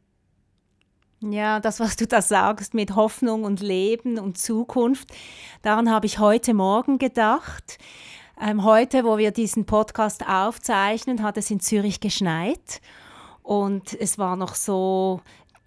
Ja, 1.23 1.61
das, 1.61 1.81
was 1.81 1.97
du 1.97 2.07
da 2.07 2.23
sagst 2.23 2.73
mit 2.73 2.97
Hoffnung 2.97 3.45
und 3.45 3.61
Leben 3.61 4.19
und 4.19 4.39
Zukunft, 4.39 5.11
daran 5.61 5.91
habe 5.91 6.07
ich 6.07 6.19
heute 6.19 6.55
Morgen 6.55 6.97
gedacht. 6.97 7.77
Ähm, 8.41 8.65
heute, 8.65 9.05
wo 9.05 9.19
wir 9.19 9.31
diesen 9.31 9.67
Podcast 9.67 10.27
aufzeichnen, 10.27 11.23
hat 11.23 11.37
es 11.37 11.51
in 11.51 11.61
Zürich 11.61 12.01
geschneit 12.01 12.81
und 13.43 13.93
es 14.01 14.17
war 14.17 14.37
noch 14.37 14.55
so 14.55 15.21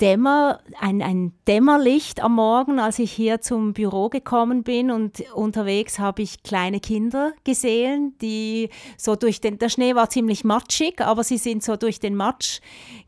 Dämmer, 0.03 0.59
ein, 0.81 1.01
ein 1.01 1.31
Dämmerlicht 1.47 2.21
am 2.21 2.35
Morgen, 2.35 2.77
als 2.77 2.99
ich 2.99 3.09
hier 3.09 3.39
zum 3.39 3.71
Büro 3.71 4.09
gekommen 4.09 4.63
bin 4.63 4.91
und 4.91 5.23
unterwegs 5.33 5.97
habe 5.97 6.23
ich 6.23 6.43
kleine 6.43 6.81
Kinder 6.81 7.31
gesehen, 7.45 8.13
die 8.21 8.67
so 8.97 9.15
durch 9.15 9.39
den, 9.39 9.59
der 9.59 9.69
Schnee 9.69 9.95
war 9.95 10.09
ziemlich 10.09 10.43
matschig, 10.43 10.99
aber 10.99 11.23
sie 11.23 11.37
sind 11.37 11.63
so 11.63 11.77
durch 11.77 12.01
den 12.01 12.15
Matsch 12.15 12.59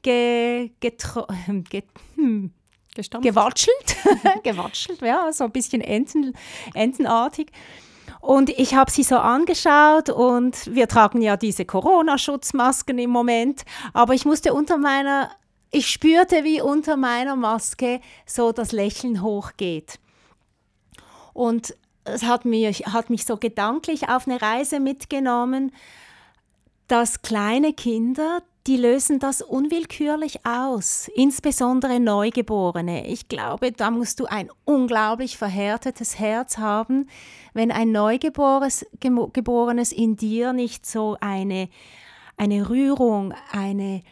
ge, 0.04 0.72
getro, 0.80 1.28
ge, 1.70 1.84
hm, 2.16 2.52
gewatschelt, 3.22 3.98
gewatschelt, 4.44 5.02
ja, 5.02 5.34
so 5.34 5.44
ein 5.44 5.52
bisschen 5.52 5.82
Enten, 5.82 6.32
entenartig. 6.74 7.52
Und 8.22 8.50
ich 8.52 8.74
habe 8.74 8.90
sie 8.90 9.04
so 9.04 9.18
angeschaut 9.18 10.10
und 10.10 10.74
wir 10.74 10.88
tragen 10.88 11.22
ja 11.22 11.36
diese 11.36 11.66
Corona-Schutzmasken 11.66 12.98
im 13.00 13.10
Moment, 13.10 13.64
aber 13.92 14.14
ich 14.14 14.24
musste 14.24 14.54
unter 14.54 14.78
meiner 14.78 15.30
ich 15.76 15.90
spürte, 15.90 16.46
wie 16.46 16.62
unter 16.62 16.96
meiner 16.96 17.36
Maske 17.36 18.00
so 18.26 18.54
das 18.54 18.72
Lächeln 18.72 19.22
hochgeht. 19.22 20.00
Und 21.34 21.76
es 22.06 22.24
hat 22.24 22.46
mich, 22.46 22.86
hat 22.86 23.10
mich 23.10 23.26
so 23.26 23.36
gedanklich 23.36 24.08
auf 24.08 24.26
eine 24.26 24.42
Reise 24.42 24.80
mitgenommen, 24.80 25.74
dass 26.88 27.24
kleine 27.24 27.74
Kinder, 27.74 28.42
die 28.68 28.78
lösen 28.78 29.20
das 29.20 29.42
unwillkürlich 29.42 30.46
aus, 30.46 31.10
insbesondere 31.14 32.00
Neugeborene. 32.00 33.08
Ich 33.08 33.28
glaube, 33.28 33.74
da 33.74 33.92
musst 33.92 34.22
du 34.22 34.28
ein 34.28 34.50
unglaublich 34.64 35.38
verhärtetes 35.38 36.18
Herz 36.18 36.58
haben, 36.58 37.10
wenn 37.54 37.72
ein 37.72 37.92
Neugeborenes 37.92 38.86
Geborenes 39.02 39.92
in 39.92 40.16
dir 40.16 40.54
nicht 40.54 40.86
so 40.86 41.18
eine, 41.20 41.68
eine 42.38 42.70
Rührung, 42.70 43.34
eine, 43.52 44.04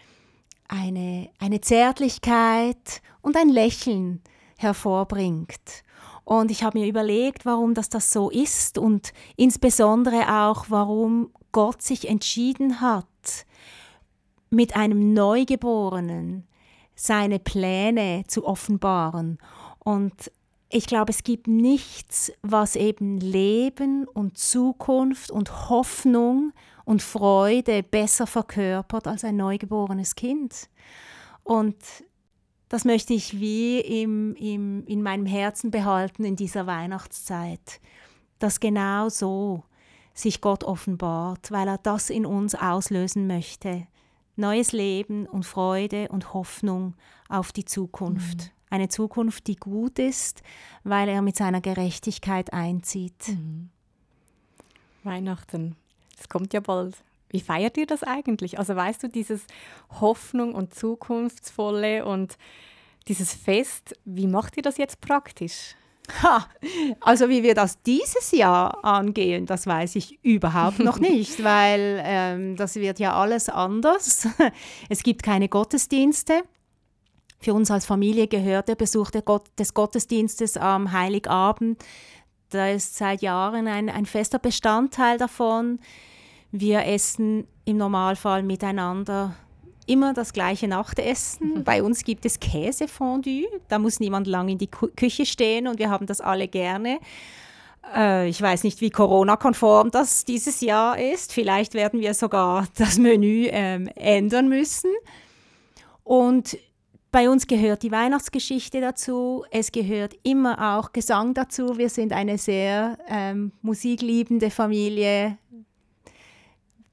eine, 0.68 1.30
eine 1.40 1.62
Zärtlichkeit 1.62 3.02
und 3.22 3.38
ein 3.38 3.50
Lächeln 3.50 4.22
hervorbringt. 4.58 5.84
Und 6.26 6.52
ich 6.52 6.64
habe 6.64 6.80
mir 6.80 6.88
überlegt, 6.88 7.46
warum 7.46 7.74
das, 7.74 7.90
das 7.90 8.12
so 8.12 8.30
ist 8.30 8.78
und 8.78 9.14
insbesondere 9.36 10.42
auch, 10.42 10.66
warum 10.70 11.32
Gott 11.52 11.82
sich 11.82 12.08
entschieden 12.08 12.80
hat, 12.80 13.06
mit 14.50 14.76
einem 14.76 15.14
Neugeborenen 15.14 16.48
seine 16.96 17.40
Pläne 17.40 18.24
zu 18.28 18.46
offenbaren. 18.46 19.40
Und 19.80 20.32
ich 20.70 20.88
glaube, 20.88 21.12
es 21.12 21.24
gibt 21.24 21.48
nichts, 21.48 22.32
was 22.42 22.76
eben 22.76 23.20
Leben 23.20 24.08
und 24.08 24.38
Zukunft 24.38 25.30
und 25.30 25.70
Hoffnung 25.70 26.54
und 26.86 27.02
Freude 27.02 27.84
besser 27.84 28.28
verkörpert 28.28 29.08
als 29.08 29.24
ein 29.24 29.38
neugeborenes 29.38 30.16
Kind. 30.16 30.70
Und 31.44 31.78
das 32.70 32.86
möchte 32.86 33.14
ich 33.14 33.40
wie 33.40 33.80
im, 33.80 34.36
im, 34.36 34.86
in 34.88 35.04
meinem 35.04 35.26
Herzen 35.26 35.72
behalten 35.72 36.24
in 36.26 36.36
dieser 36.36 36.66
Weihnachtszeit, 36.68 37.80
dass 38.40 38.60
genau 38.60 39.10
so 39.10 39.64
sich 40.14 40.42
Gott 40.42 40.64
offenbart, 40.64 41.52
weil 41.52 41.68
er 41.68 41.78
das 41.78 42.10
in 42.10 42.26
uns 42.26 42.56
auslösen 42.56 43.28
möchte. 43.28 43.88
Neues 44.36 44.72
Leben 44.72 45.28
und 45.28 45.46
Freude 45.46 46.10
und 46.10 46.34
Hoffnung 46.34 46.96
auf 47.30 47.52
die 47.52 47.66
Zukunft. 47.66 48.38
Mhm. 48.38 48.50
Eine 48.70 48.90
Zukunft, 48.90 49.48
die 49.48 49.56
gut 49.56 50.00
ist, 50.00 50.42
weil 50.84 51.08
er 51.08 51.22
mit 51.22 51.36
seiner 51.36 51.62
Gerechtigkeit 51.62 52.54
einzieht. 52.54 53.28
Mhm. 53.28 53.70
Weihnachten 55.04 55.76
es 56.20 56.30
kommt 56.30 56.54
ja 56.54 56.60
bald. 56.60 56.96
Wie 57.30 57.42
feiert 57.42 57.78
ihr 57.78 57.88
das 57.88 58.04
eigentlich? 58.04 58.60
Also 58.60 58.76
weißt 58.76 59.04
du, 59.04 59.10
dieses 59.10 59.42
Hoffnung 60.00 60.54
und 60.54 60.76
Zukunftsvolle 60.76 62.06
und 62.06 62.38
dieses 63.08 63.34
Fest, 63.34 63.96
wie 64.06 64.28
macht 64.28 64.56
ihr 64.58 64.64
das 64.64 64.78
jetzt 64.78 65.02
praktisch? 65.02 65.76
Ha, 66.22 66.48
also 67.00 67.30
wie 67.30 67.44
wir 67.44 67.56
das 67.56 67.82
dieses 67.82 68.32
Jahr 68.32 68.84
angehen, 68.84 69.46
das 69.46 69.66
weiß 69.66 69.96
ich 69.96 70.24
überhaupt 70.24 70.80
noch 70.80 71.00
nicht, 71.00 71.44
weil 71.44 72.02
ähm, 72.04 72.56
das 72.58 72.76
wird 72.76 73.00
ja 73.00 73.14
alles 73.14 73.50
anders. 73.50 74.28
Es 74.90 75.02
gibt 75.04 75.24
keine 75.24 75.50
Gottesdienste. 75.50 76.44
Für 77.40 77.54
uns 77.54 77.72
als 77.72 77.86
Familie 77.86 78.28
gehört 78.28 78.68
der 78.68 78.76
Besuch 78.76 79.12
der 79.12 79.22
Gott, 79.22 79.48
des 79.58 79.74
Gottesdienstes 79.74 80.56
am 80.56 80.92
Heiligabend. 80.92 81.84
Da 82.54 82.70
ist 82.70 82.96
seit 82.96 83.22
Jahren 83.22 83.68
ein, 83.68 83.90
ein 83.90 84.06
fester 84.06 84.38
Bestandteil 84.38 85.18
davon. 85.18 85.80
Wir 86.52 86.86
essen 86.86 87.48
im 87.66 87.78
Normalfall 87.78 88.44
miteinander 88.44 89.36
immer 89.88 90.14
das 90.14 90.34
gleiche 90.34 90.68
Nachtessen. 90.68 91.64
Bei 91.66 91.82
uns 91.82 92.04
gibt 92.04 92.26
es 92.26 92.40
Käsefondue. 92.40 93.48
Da 93.70 93.80
muss 93.80 94.00
niemand 94.00 94.28
lang 94.28 94.50
in 94.50 94.60
die 94.60 94.68
Küche 94.70 95.26
stehen 95.26 95.68
und 95.68 95.80
wir 95.80 95.90
haben 95.90 96.06
das 96.06 96.22
alle 96.22 96.48
gerne. 96.48 97.00
Äh, 97.96 98.30
ich 98.30 98.42
weiß 98.42 98.64
nicht, 98.64 98.82
wie 98.82 98.92
Corona-konform 98.92 99.90
das 99.90 100.26
dieses 100.26 100.62
Jahr 100.62 101.00
ist. 101.00 101.34
Vielleicht 101.34 101.74
werden 101.74 102.02
wir 102.02 102.14
sogar 102.14 102.68
das 102.78 102.98
Menü 103.00 103.48
ähm, 103.50 103.88
ändern 103.96 104.48
müssen. 104.48 104.92
Und 106.04 106.58
bei 107.14 107.30
uns 107.30 107.46
gehört 107.46 107.84
die 107.84 107.92
Weihnachtsgeschichte 107.92 108.82
dazu. 108.82 109.46
Es 109.52 109.72
gehört 109.72 110.16
immer 110.24 110.78
auch 110.78 110.94
Gesang 110.94 111.36
dazu. 111.36 111.78
Wir 111.78 111.90
sind 111.90 112.12
eine 112.12 112.40
sehr 112.40 112.98
ähm, 113.08 113.52
musikliebende 113.62 114.50
Familie. 114.50 115.38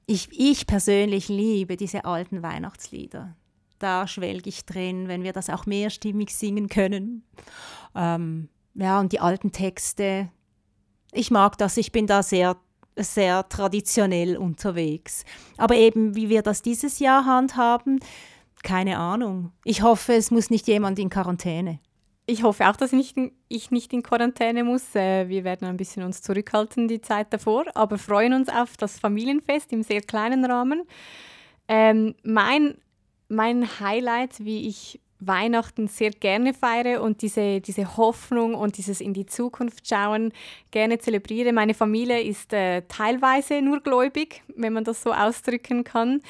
Ich, 0.05 0.29
ich 0.31 0.67
persönlich 0.67 1.27
liebe 1.27 1.75
diese 1.75 2.05
alten 2.05 2.43
Weihnachtslieder. 2.43 3.35
Da 3.79 4.07
schwelge 4.07 4.47
ich 4.47 4.63
drin, 4.63 5.07
wenn 5.07 5.23
wir 5.23 5.33
das 5.33 5.49
auch 5.49 5.65
mehrstimmig 5.65 6.35
singen 6.35 6.69
können. 6.69 7.23
Ähm, 7.95 8.47
ja, 8.75 8.99
und 8.99 9.13
die 9.13 9.21
alten 9.21 9.51
Texte. 9.51 10.29
Ich 11.13 11.31
mag 11.31 11.57
das, 11.57 11.77
ich 11.77 11.91
bin 11.91 12.05
da 12.05 12.21
sehr, 12.21 12.57
sehr 12.95 13.49
traditionell 13.49 14.37
unterwegs. 14.37 15.25
Aber 15.57 15.73
eben, 15.73 16.15
wie 16.15 16.29
wir 16.29 16.43
das 16.43 16.61
dieses 16.61 16.99
Jahr 16.99 17.25
handhaben, 17.25 17.99
keine 18.63 18.97
Ahnung. 18.97 19.51
Ich 19.63 19.81
hoffe, 19.81 20.13
es 20.13 20.31
muss 20.31 20.49
nicht 20.49 20.67
jemand 20.67 20.99
in 20.99 21.09
Quarantäne 21.09 21.79
ich 22.31 22.43
hoffe 22.43 22.69
auch, 22.69 22.75
dass 22.75 22.93
ich 22.93 23.15
nicht, 23.15 23.33
ich 23.49 23.71
nicht 23.71 23.93
in 23.93 24.03
Quarantäne 24.03 24.63
muss. 24.63 24.95
Äh, 24.95 25.27
wir 25.27 25.43
werden 25.43 25.67
ein 25.67 25.77
bisschen 25.77 26.03
uns 26.03 26.21
zurückhalten 26.21 26.87
die 26.87 27.01
Zeit 27.01 27.33
davor, 27.33 27.65
aber 27.75 27.97
freuen 27.97 28.33
uns 28.33 28.49
auf 28.49 28.77
das 28.77 28.99
Familienfest 28.99 29.71
im 29.73 29.83
sehr 29.83 30.01
kleinen 30.01 30.45
Rahmen. 30.45 30.83
Ähm, 31.67 32.15
mein, 32.23 32.75
mein 33.27 33.79
Highlight, 33.79 34.43
wie 34.43 34.67
ich 34.67 34.99
Weihnachten 35.23 35.87
sehr 35.87 36.09
gerne 36.09 36.53
feiere 36.53 37.01
und 37.01 37.21
diese, 37.21 37.61
diese 37.61 37.95
Hoffnung 37.95 38.55
und 38.55 38.77
dieses 38.77 39.01
in 39.01 39.13
die 39.13 39.27
Zukunft 39.27 39.87
schauen 39.87 40.33
gerne 40.71 40.97
zelebriere. 40.97 41.53
Meine 41.53 41.75
Familie 41.75 42.21
ist 42.21 42.51
äh, 42.53 42.81
teilweise 42.87 43.61
nur 43.61 43.81
gläubig, 43.81 44.41
wenn 44.55 44.73
man 44.73 44.83
das 44.83 45.03
so 45.03 45.13
ausdrücken 45.13 45.83
kann. 45.83 46.21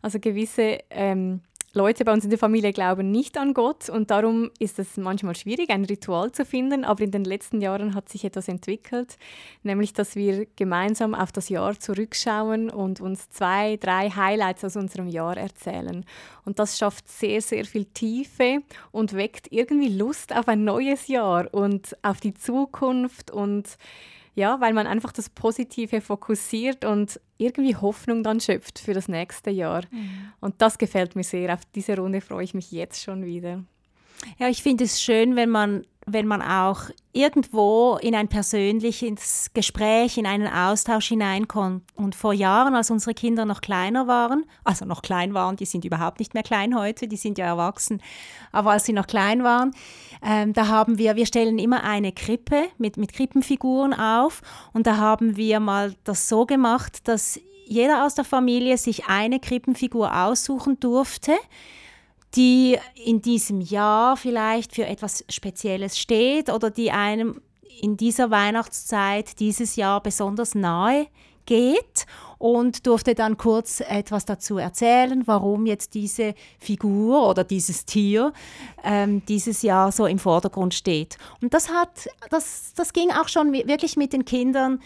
Also 0.00 0.18
gewisse 0.18 0.78
ähm, 0.88 1.42
Leute 1.78 2.04
bei 2.04 2.12
uns 2.12 2.24
in 2.24 2.30
der 2.30 2.40
Familie 2.40 2.72
glauben 2.72 3.12
nicht 3.12 3.38
an 3.38 3.54
Gott 3.54 3.88
und 3.88 4.10
darum 4.10 4.50
ist 4.58 4.80
es 4.80 4.96
manchmal 4.96 5.36
schwierig, 5.36 5.70
ein 5.70 5.84
Ritual 5.84 6.32
zu 6.32 6.44
finden. 6.44 6.84
Aber 6.84 7.04
in 7.04 7.12
den 7.12 7.22
letzten 7.22 7.60
Jahren 7.60 7.94
hat 7.94 8.08
sich 8.08 8.24
etwas 8.24 8.48
entwickelt, 8.48 9.16
nämlich 9.62 9.92
dass 9.92 10.16
wir 10.16 10.46
gemeinsam 10.56 11.14
auf 11.14 11.30
das 11.30 11.48
Jahr 11.48 11.78
zurückschauen 11.78 12.68
und 12.68 13.00
uns 13.00 13.30
zwei, 13.30 13.76
drei 13.76 14.10
Highlights 14.10 14.64
aus 14.64 14.74
unserem 14.74 15.06
Jahr 15.06 15.36
erzählen. 15.36 16.04
Und 16.44 16.58
das 16.58 16.78
schafft 16.78 17.08
sehr, 17.08 17.40
sehr 17.40 17.64
viel 17.64 17.84
Tiefe 17.84 18.62
und 18.90 19.12
weckt 19.12 19.52
irgendwie 19.52 19.96
Lust 19.96 20.34
auf 20.34 20.48
ein 20.48 20.64
neues 20.64 21.06
Jahr 21.06 21.46
und 21.54 21.96
auf 22.02 22.18
die 22.18 22.34
Zukunft 22.34 23.30
und 23.30 23.78
ja, 24.38 24.60
weil 24.60 24.72
man 24.72 24.86
einfach 24.86 25.10
das 25.12 25.28
Positive 25.28 26.00
fokussiert 26.00 26.84
und 26.84 27.20
irgendwie 27.38 27.74
Hoffnung 27.74 28.22
dann 28.22 28.38
schöpft 28.38 28.78
für 28.78 28.94
das 28.94 29.08
nächste 29.08 29.50
Jahr. 29.50 29.82
Mhm. 29.90 30.32
Und 30.40 30.62
das 30.62 30.78
gefällt 30.78 31.16
mir 31.16 31.24
sehr. 31.24 31.52
Auf 31.52 31.64
diese 31.74 31.96
Runde 31.96 32.20
freue 32.20 32.44
ich 32.44 32.54
mich 32.54 32.70
jetzt 32.70 33.02
schon 33.02 33.24
wieder. 33.24 33.64
Ja, 34.38 34.48
ich 34.48 34.62
finde 34.62 34.84
es 34.84 35.00
schön, 35.00 35.36
wenn 35.36 35.50
man 35.50 35.84
wenn 36.12 36.26
man 36.26 36.42
auch 36.42 36.84
irgendwo 37.12 37.98
in 38.00 38.14
ein 38.14 38.28
persönliches 38.28 39.50
Gespräch, 39.54 40.16
in 40.16 40.26
einen 40.26 40.46
Austausch 40.46 41.08
hineinkommt. 41.08 41.82
Und 41.94 42.14
vor 42.14 42.32
Jahren, 42.32 42.74
als 42.74 42.90
unsere 42.90 43.14
Kinder 43.14 43.44
noch 43.44 43.60
kleiner 43.60 44.06
waren, 44.06 44.44
also 44.64 44.84
noch 44.84 45.02
klein 45.02 45.34
waren, 45.34 45.56
die 45.56 45.64
sind 45.64 45.84
überhaupt 45.84 46.18
nicht 46.18 46.34
mehr 46.34 46.42
klein 46.42 46.76
heute, 46.76 47.08
die 47.08 47.16
sind 47.16 47.38
ja 47.38 47.46
erwachsen, 47.46 48.00
aber 48.52 48.72
als 48.72 48.84
sie 48.84 48.92
noch 48.92 49.06
klein 49.06 49.42
waren, 49.42 49.72
ähm, 50.22 50.52
da 50.52 50.68
haben 50.68 50.98
wir, 50.98 51.16
wir 51.16 51.26
stellen 51.26 51.58
immer 51.58 51.84
eine 51.84 52.12
Krippe 52.12 52.64
mit, 52.78 52.96
mit 52.96 53.12
Krippenfiguren 53.12 53.94
auf 53.94 54.42
und 54.72 54.86
da 54.86 54.96
haben 54.96 55.36
wir 55.36 55.60
mal 55.60 55.94
das 56.04 56.28
so 56.28 56.46
gemacht, 56.46 57.06
dass 57.08 57.40
jeder 57.66 58.06
aus 58.06 58.14
der 58.14 58.24
Familie 58.24 58.78
sich 58.78 59.06
eine 59.06 59.40
Krippenfigur 59.40 60.24
aussuchen 60.24 60.80
durfte 60.80 61.34
die 62.34 62.78
in 63.04 63.22
diesem 63.22 63.60
Jahr 63.60 64.16
vielleicht 64.16 64.74
für 64.74 64.86
etwas 64.86 65.24
Spezielles 65.28 65.98
steht 65.98 66.50
oder 66.50 66.70
die 66.70 66.90
einem 66.90 67.40
in 67.80 67.96
dieser 67.96 68.30
Weihnachtszeit 68.30 69.38
dieses 69.40 69.76
Jahr 69.76 70.02
besonders 70.02 70.54
nahe 70.54 71.06
geht 71.46 72.06
und 72.36 72.86
durfte 72.86 73.14
dann 73.14 73.38
kurz 73.38 73.80
etwas 73.80 74.26
dazu 74.26 74.58
erzählen, 74.58 75.22
warum 75.26 75.64
jetzt 75.64 75.94
diese 75.94 76.34
Figur 76.58 77.26
oder 77.28 77.42
dieses 77.42 77.86
Tier 77.86 78.32
ähm, 78.84 79.22
dieses 79.26 79.62
Jahr 79.62 79.90
so 79.90 80.06
im 80.06 80.18
Vordergrund 80.18 80.74
steht. 80.74 81.16
Und 81.40 81.54
das 81.54 81.70
hat, 81.70 82.08
das, 82.30 82.74
das 82.76 82.92
ging 82.92 83.10
auch 83.10 83.28
schon 83.28 83.52
wirklich 83.52 83.96
mit 83.96 84.12
den 84.12 84.26
Kindern. 84.26 84.80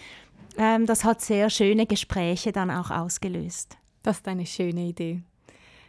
Ähm, 0.57 0.87
das 0.87 1.05
hat 1.05 1.20
sehr 1.20 1.50
schöne 1.50 1.87
Gespräche 1.87 2.52
dann 2.52 2.70
auch 2.70 2.90
ausgelöst. 2.90 3.76
Das 4.05 4.18
ist 4.18 4.28
eine 4.28 4.46
schöne 4.46 4.83
Idee. 4.87 5.22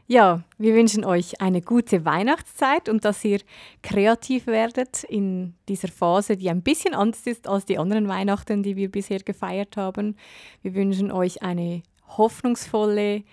Ja, 0.06 0.42
wir 0.58 0.76
wünschen 0.76 1.06
euch 1.06 1.40
eine 1.40 1.62
gute 1.62 2.04
Weihnachtszeit 2.04 2.90
und 2.90 3.06
dass 3.06 3.24
ihr 3.24 3.40
kreativ 3.82 4.48
werdet 4.48 5.06
in 5.06 5.54
dieser 5.70 5.88
Phase, 5.88 6.36
die 6.36 6.50
ein 6.50 6.62
bisschen 6.62 6.94
anders 6.94 7.26
ist 7.26 7.48
als 7.48 7.66
die 7.66 7.78
anderen 7.78 8.10
Weihnachten, 8.10 8.64
die 8.64 8.76
wir 8.76 8.92
bisher 8.92 9.20
gefeiert 9.20 9.78
haben. 9.78 10.18
Wir 10.62 10.74
wünschen 10.76 11.10
euch 11.10 11.42
eine 11.42 11.84
hoffnungsvolle, 12.18 13.24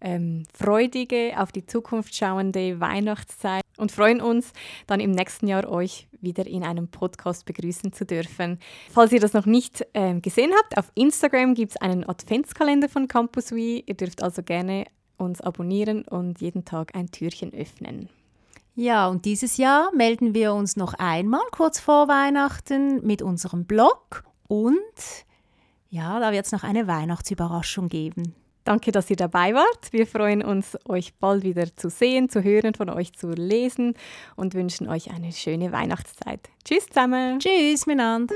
ähm, 0.00 0.44
freudige, 0.54 1.34
auf 1.36 1.52
die 1.52 1.66
Zukunft 1.66 2.14
schauende 2.16 2.80
Weihnachtszeit 2.80 3.62
und 3.76 3.92
freuen 3.92 4.22
uns 4.22 4.52
dann 4.86 5.00
im 5.00 5.10
nächsten 5.10 5.46
Jahr 5.46 5.68
euch 5.68 6.08
wieder 6.22 6.46
in 6.46 6.64
einem 6.64 6.88
Podcast 6.88 7.44
begrüßen 7.44 7.92
zu 7.92 8.06
dürfen. 8.06 8.58
Falls 8.90 9.12
ihr 9.12 9.20
das 9.20 9.34
noch 9.34 9.46
nicht 9.46 9.86
ähm, 9.92 10.22
gesehen 10.22 10.52
habt, 10.58 10.78
auf 10.78 10.90
Instagram 10.94 11.54
gibt 11.54 11.72
es 11.72 11.76
einen 11.82 12.08
Adventskalender 12.08 12.88
von 12.88 13.08
Campus 13.08 13.52
We. 13.52 13.82
Ihr 13.84 13.94
dürft 13.94 14.22
also 14.22 14.42
gerne 14.42 14.86
uns 15.16 15.40
abonnieren 15.40 16.02
und 16.02 16.40
jeden 16.40 16.64
Tag 16.64 16.94
ein 16.94 17.10
Türchen 17.10 17.52
öffnen. 17.52 18.08
Ja, 18.76 19.06
und 19.06 19.24
dieses 19.24 19.56
Jahr 19.56 19.94
melden 19.94 20.34
wir 20.34 20.52
uns 20.52 20.76
noch 20.76 20.94
einmal 20.94 21.42
kurz 21.52 21.78
vor 21.78 22.08
Weihnachten 22.08 23.06
mit 23.06 23.22
unserem 23.22 23.66
Blog 23.66 24.24
und 24.48 24.80
ja, 25.90 26.18
da 26.18 26.32
wird 26.32 26.46
es 26.46 26.52
noch 26.52 26.64
eine 26.64 26.88
Weihnachtsüberraschung 26.88 27.88
geben. 27.88 28.34
Danke, 28.64 28.92
dass 28.92 29.10
ihr 29.10 29.16
dabei 29.16 29.54
wart. 29.54 29.92
Wir 29.92 30.06
freuen 30.06 30.42
uns, 30.42 30.76
euch 30.88 31.14
bald 31.14 31.44
wieder 31.44 31.76
zu 31.76 31.90
sehen, 31.90 32.30
zu 32.30 32.42
hören, 32.42 32.74
von 32.74 32.88
euch 32.88 33.12
zu 33.12 33.28
lesen 33.28 33.94
und 34.36 34.54
wünschen 34.54 34.88
euch 34.88 35.10
eine 35.10 35.32
schöne 35.32 35.70
Weihnachtszeit. 35.70 36.48
Tschüss 36.64 36.86
zusammen. 36.86 37.38
Tschüss 37.38 37.86
miteinander. 37.86 38.34